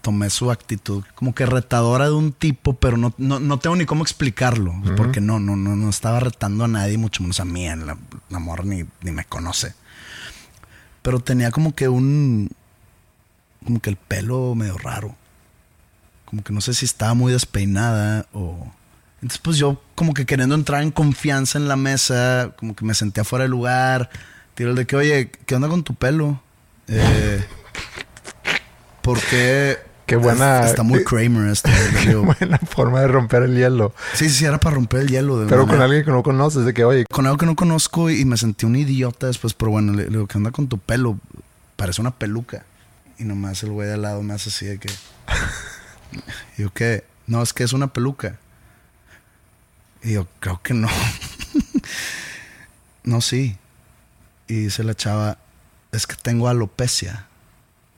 [0.01, 4.03] tomé su actitud como que retadora de un tipo, pero no, no, tengo ni cómo
[4.03, 7.83] explicarlo, porque no, no, no, no estaba retando a nadie, mucho menos a mí, el
[8.31, 9.75] amor ni, ni me conoce.
[11.03, 12.49] Pero tenía como que un,
[13.63, 15.15] como que el pelo medio raro,
[16.31, 18.73] como que no sé si estaba muy despeinada o...
[19.21, 22.95] Entonces pues yo como que queriendo entrar en confianza en la mesa, como que me
[22.95, 24.09] sentía fuera de lugar,
[24.55, 26.41] tiro el de que, oye, ¿qué onda con tu pelo?
[26.87, 27.45] Eh,
[29.03, 29.77] porque
[30.11, 30.65] Qué buena.
[30.65, 31.71] Está muy Kramer este.
[32.03, 33.93] Qué buena forma de romper el hielo.
[34.13, 35.45] Sí, sí, era para romper el hielo.
[35.47, 37.05] pero con alguien que no conoces, de que, oye.
[37.09, 40.27] Con algo que no conozco y me sentí un idiota después, pero bueno, le, digo,
[40.27, 41.17] ¿qué onda con tu pelo?
[41.77, 42.65] Parece una peluca.
[43.19, 44.89] Y nomás el güey de al lado me hace así de que.
[46.57, 47.03] Y yo, ¿qué?
[47.27, 48.37] No, es que es una peluca.
[50.03, 50.87] Y yo, creo que no.
[53.03, 53.57] no, sí.
[54.47, 55.37] Y dice la chava,
[55.91, 57.27] es que tengo alopecia.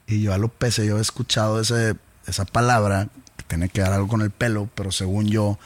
[0.06, 1.96] Y yo alopecia, yo he escuchado ese,
[2.26, 5.58] esa palabra, que tiene que ver algo con el pelo, pero según yo,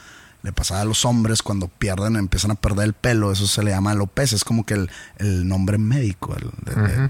[0.43, 3.73] le pasaba a los hombres cuando pierden, empiezan a perder el pelo, eso se le
[3.73, 6.53] llama alopecia, es como que el, el nombre médico el-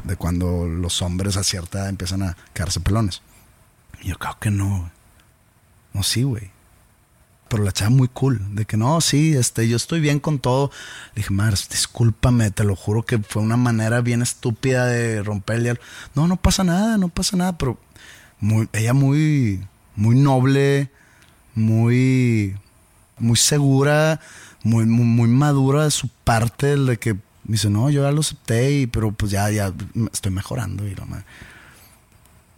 [0.04, 3.20] de, cuando los hombres a cierta edad empiezan a quedarse pelones.
[4.00, 4.90] Y yo creo que no.
[5.98, 6.52] No, sí, güey.
[7.48, 10.70] Pero la chava muy cool, de que no, sí, este, yo estoy bien con todo.
[11.14, 15.56] Le dije, Mars, discúlpame, te lo juro que fue una manera bien estúpida de romper
[15.56, 15.80] el hielo.
[16.14, 17.80] No, no pasa nada, no pasa nada, pero
[18.38, 20.92] muy, ella muy, muy noble,
[21.56, 22.56] muy,
[23.18, 24.20] muy segura,
[24.62, 27.20] muy, muy, madura de su parte, de que me
[27.54, 29.72] dice, no, yo ya lo acepté, y, pero pues ya, ya
[30.12, 30.86] estoy mejorando.
[30.86, 31.24] Y madre.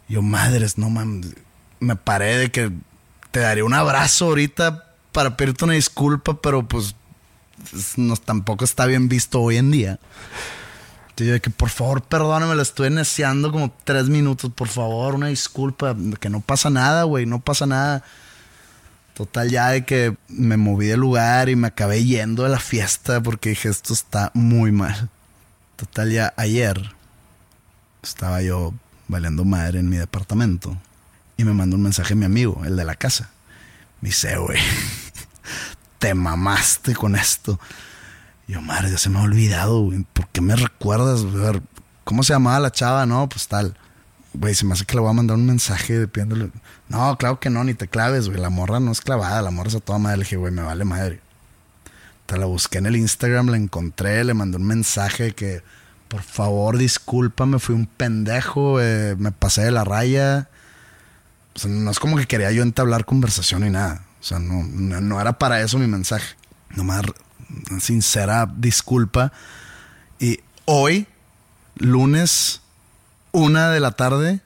[0.09, 1.33] Yo, madres, no mames.
[1.79, 2.71] Me paré de que
[3.31, 6.95] te daría un abrazo ahorita para pedirte una disculpa, pero pues
[7.73, 9.99] es- no, tampoco está bien visto hoy en día.
[11.09, 15.15] Entonces yo de que por favor perdóname, la estoy neceando como tres minutos, por favor,
[15.15, 18.03] una disculpa, que no pasa nada, güey, no pasa nada.
[19.13, 23.21] Total, ya de que me moví del lugar y me acabé yendo de la fiesta
[23.21, 25.09] porque dije, esto está muy mal.
[25.75, 26.95] Total, ya ayer
[28.01, 28.73] estaba yo
[29.07, 30.77] valiendo madre en mi departamento
[31.41, 33.31] y me mandó un mensaje mi amigo, el de la casa.
[33.99, 34.59] Me dice, güey,
[35.99, 37.59] te mamaste con esto.
[38.47, 40.05] Y yo, madre, ya se me ha olvidado, güey.
[40.13, 41.31] ¿Por qué me recuerdas?
[41.31, 41.61] Ver,
[42.03, 43.05] ¿cómo se llamaba la chava?
[43.05, 43.75] No, pues tal.
[44.33, 46.51] Güey, se me hace que le voy a mandar un mensaje pidiéndole.
[46.87, 48.39] No, claro que no, ni te claves, güey.
[48.39, 50.17] La morra no es clavada, la morra es a toda madre.
[50.17, 51.21] Le dije, güey, me vale madre.
[52.27, 55.63] Te la busqué en el Instagram, la encontré, le mandé un mensaje que,
[56.07, 60.47] por favor, discúlpame, fui un pendejo, eh, me pasé de la raya.
[61.65, 64.05] No es como que quería yo entablar conversación ni nada.
[64.19, 66.35] O sea, no, no, era para eso mi mensaje.
[66.75, 67.03] Nomás
[67.79, 69.33] sincera disculpa.
[70.19, 71.07] Y hoy,
[71.75, 72.61] lunes,
[73.31, 74.41] una de la tarde,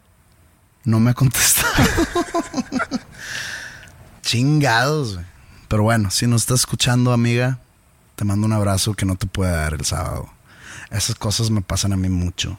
[0.83, 1.73] no me ha contestado.
[4.21, 5.19] Chingados.
[5.67, 7.59] Pero bueno, si nos estás escuchando, amiga,
[8.15, 10.29] te mando un abrazo que no te puede dar el sábado.
[10.89, 12.57] Esas cosas me pasan a mí mucho.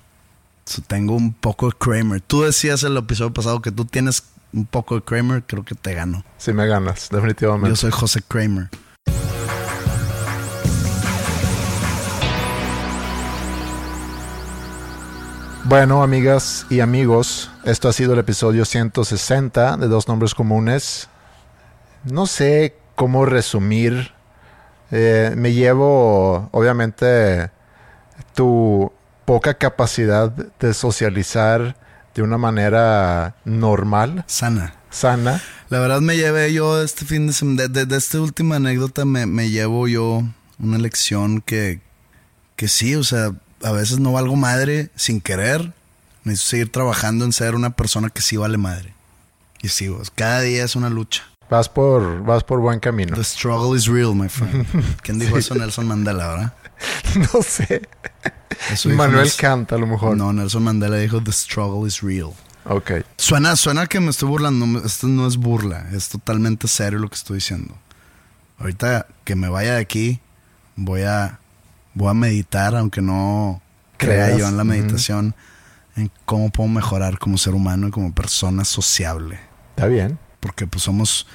[0.67, 2.21] So, tengo un poco de Kramer.
[2.21, 5.75] Tú decías en el episodio pasado que tú tienes un poco de Kramer, creo que
[5.75, 6.25] te gano.
[6.39, 7.71] Sí me ganas, definitivamente.
[7.71, 8.69] Yo soy José Kramer.
[15.69, 21.09] Bueno, amigas y amigos, esto ha sido el episodio 160 de Dos Nombres Comunes.
[22.05, 24.13] No sé cómo resumir.
[24.93, 27.51] Eh, me llevo, obviamente,
[28.35, 28.93] tu
[29.25, 31.75] poca capacidad de socializar
[32.17, 34.75] de una manera normal, Sana.
[34.91, 35.43] sana.
[35.69, 39.27] La verdad me llevé yo este fin de semana, de, de- esta última anécdota me,
[39.27, 40.23] me llevo yo
[40.59, 41.81] una lección que,
[42.57, 45.73] que sí, o sea, a veces no valgo madre sin querer.
[46.25, 48.95] Necesito seguir trabajando en ser una persona que sí vale madre.
[49.63, 51.23] Y sí, pues, cada día es una lucha.
[51.49, 53.17] Vas por, vas por buen camino.
[53.17, 54.67] The struggle is real, my friend.
[55.03, 55.55] ¿Quién dijo eso?
[55.55, 56.53] Nelson Mandela, ¿verdad?
[57.33, 57.83] no sé.
[58.71, 60.17] Eso Manuel Kant, a lo mejor.
[60.17, 62.33] No, Nelson Mandela dijo The struggle is real.
[62.65, 62.93] Ok.
[63.17, 64.85] Suena, suena que me estoy burlando.
[64.85, 65.87] Esto no es burla.
[65.93, 67.75] Es totalmente serio lo que estoy diciendo.
[68.59, 70.21] Ahorita que me vaya de aquí,
[70.75, 71.39] voy a,
[71.95, 73.63] voy a meditar, aunque no
[73.99, 75.35] crea yo en la meditación,
[75.95, 79.39] en cómo puedo mejorar como ser humano y como persona sociable.
[79.71, 80.19] Está bien.
[80.41, 81.27] Porque pues somos,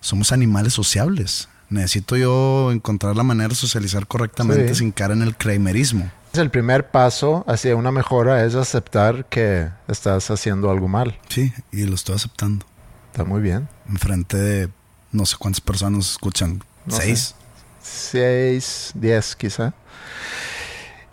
[0.00, 1.48] somos animales sociables.
[1.68, 4.74] Necesito yo encontrar la manera de socializar correctamente Sí.
[4.76, 6.10] sin caer en el kramerismo.
[6.32, 11.18] El primer paso hacia una mejora es aceptar que estás haciendo algo mal.
[11.28, 12.66] Sí, y lo estoy aceptando.
[13.10, 13.68] Está muy bien.
[13.88, 14.68] Enfrente de
[15.12, 16.62] no sé cuántas personas escuchan.
[16.84, 17.34] No ¿Seis?
[17.82, 19.72] Seis, diez quizá.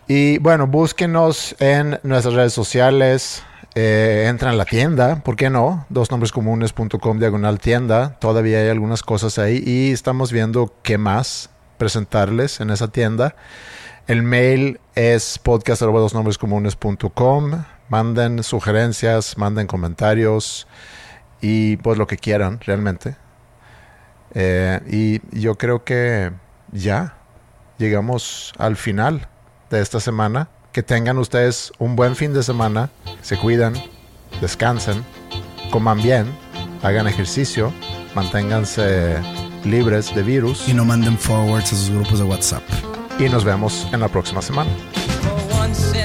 [0.06, 3.42] Y bueno, búsquenos en nuestras redes sociales.
[3.76, 5.84] Eh, entra en la tienda, ¿por qué no?
[5.88, 8.20] Dosnombrescomunes.com diagonal tienda.
[8.20, 13.34] Todavía hay algunas cosas ahí y estamos viendo qué más presentarles en esa tienda.
[14.06, 17.64] El mail es podcast.dosnombrescomunes.com.
[17.88, 20.68] Manden sugerencias, manden comentarios
[21.40, 23.16] y pues lo que quieran realmente.
[24.34, 26.30] Eh, y yo creo que
[26.70, 27.16] ya
[27.78, 29.26] llegamos al final
[29.70, 30.50] de esta semana.
[30.74, 32.90] Que tengan ustedes un buen fin de semana.
[33.22, 33.74] Se cuidan,
[34.40, 35.04] descansen,
[35.70, 36.26] coman bien,
[36.82, 37.72] hagan ejercicio,
[38.16, 39.18] manténganse
[39.64, 40.68] libres de virus.
[40.68, 42.64] Y no manden forwards a sus grupos de WhatsApp.
[43.20, 44.70] Y nos vemos en la próxima semana.
[45.60, 46.04] Once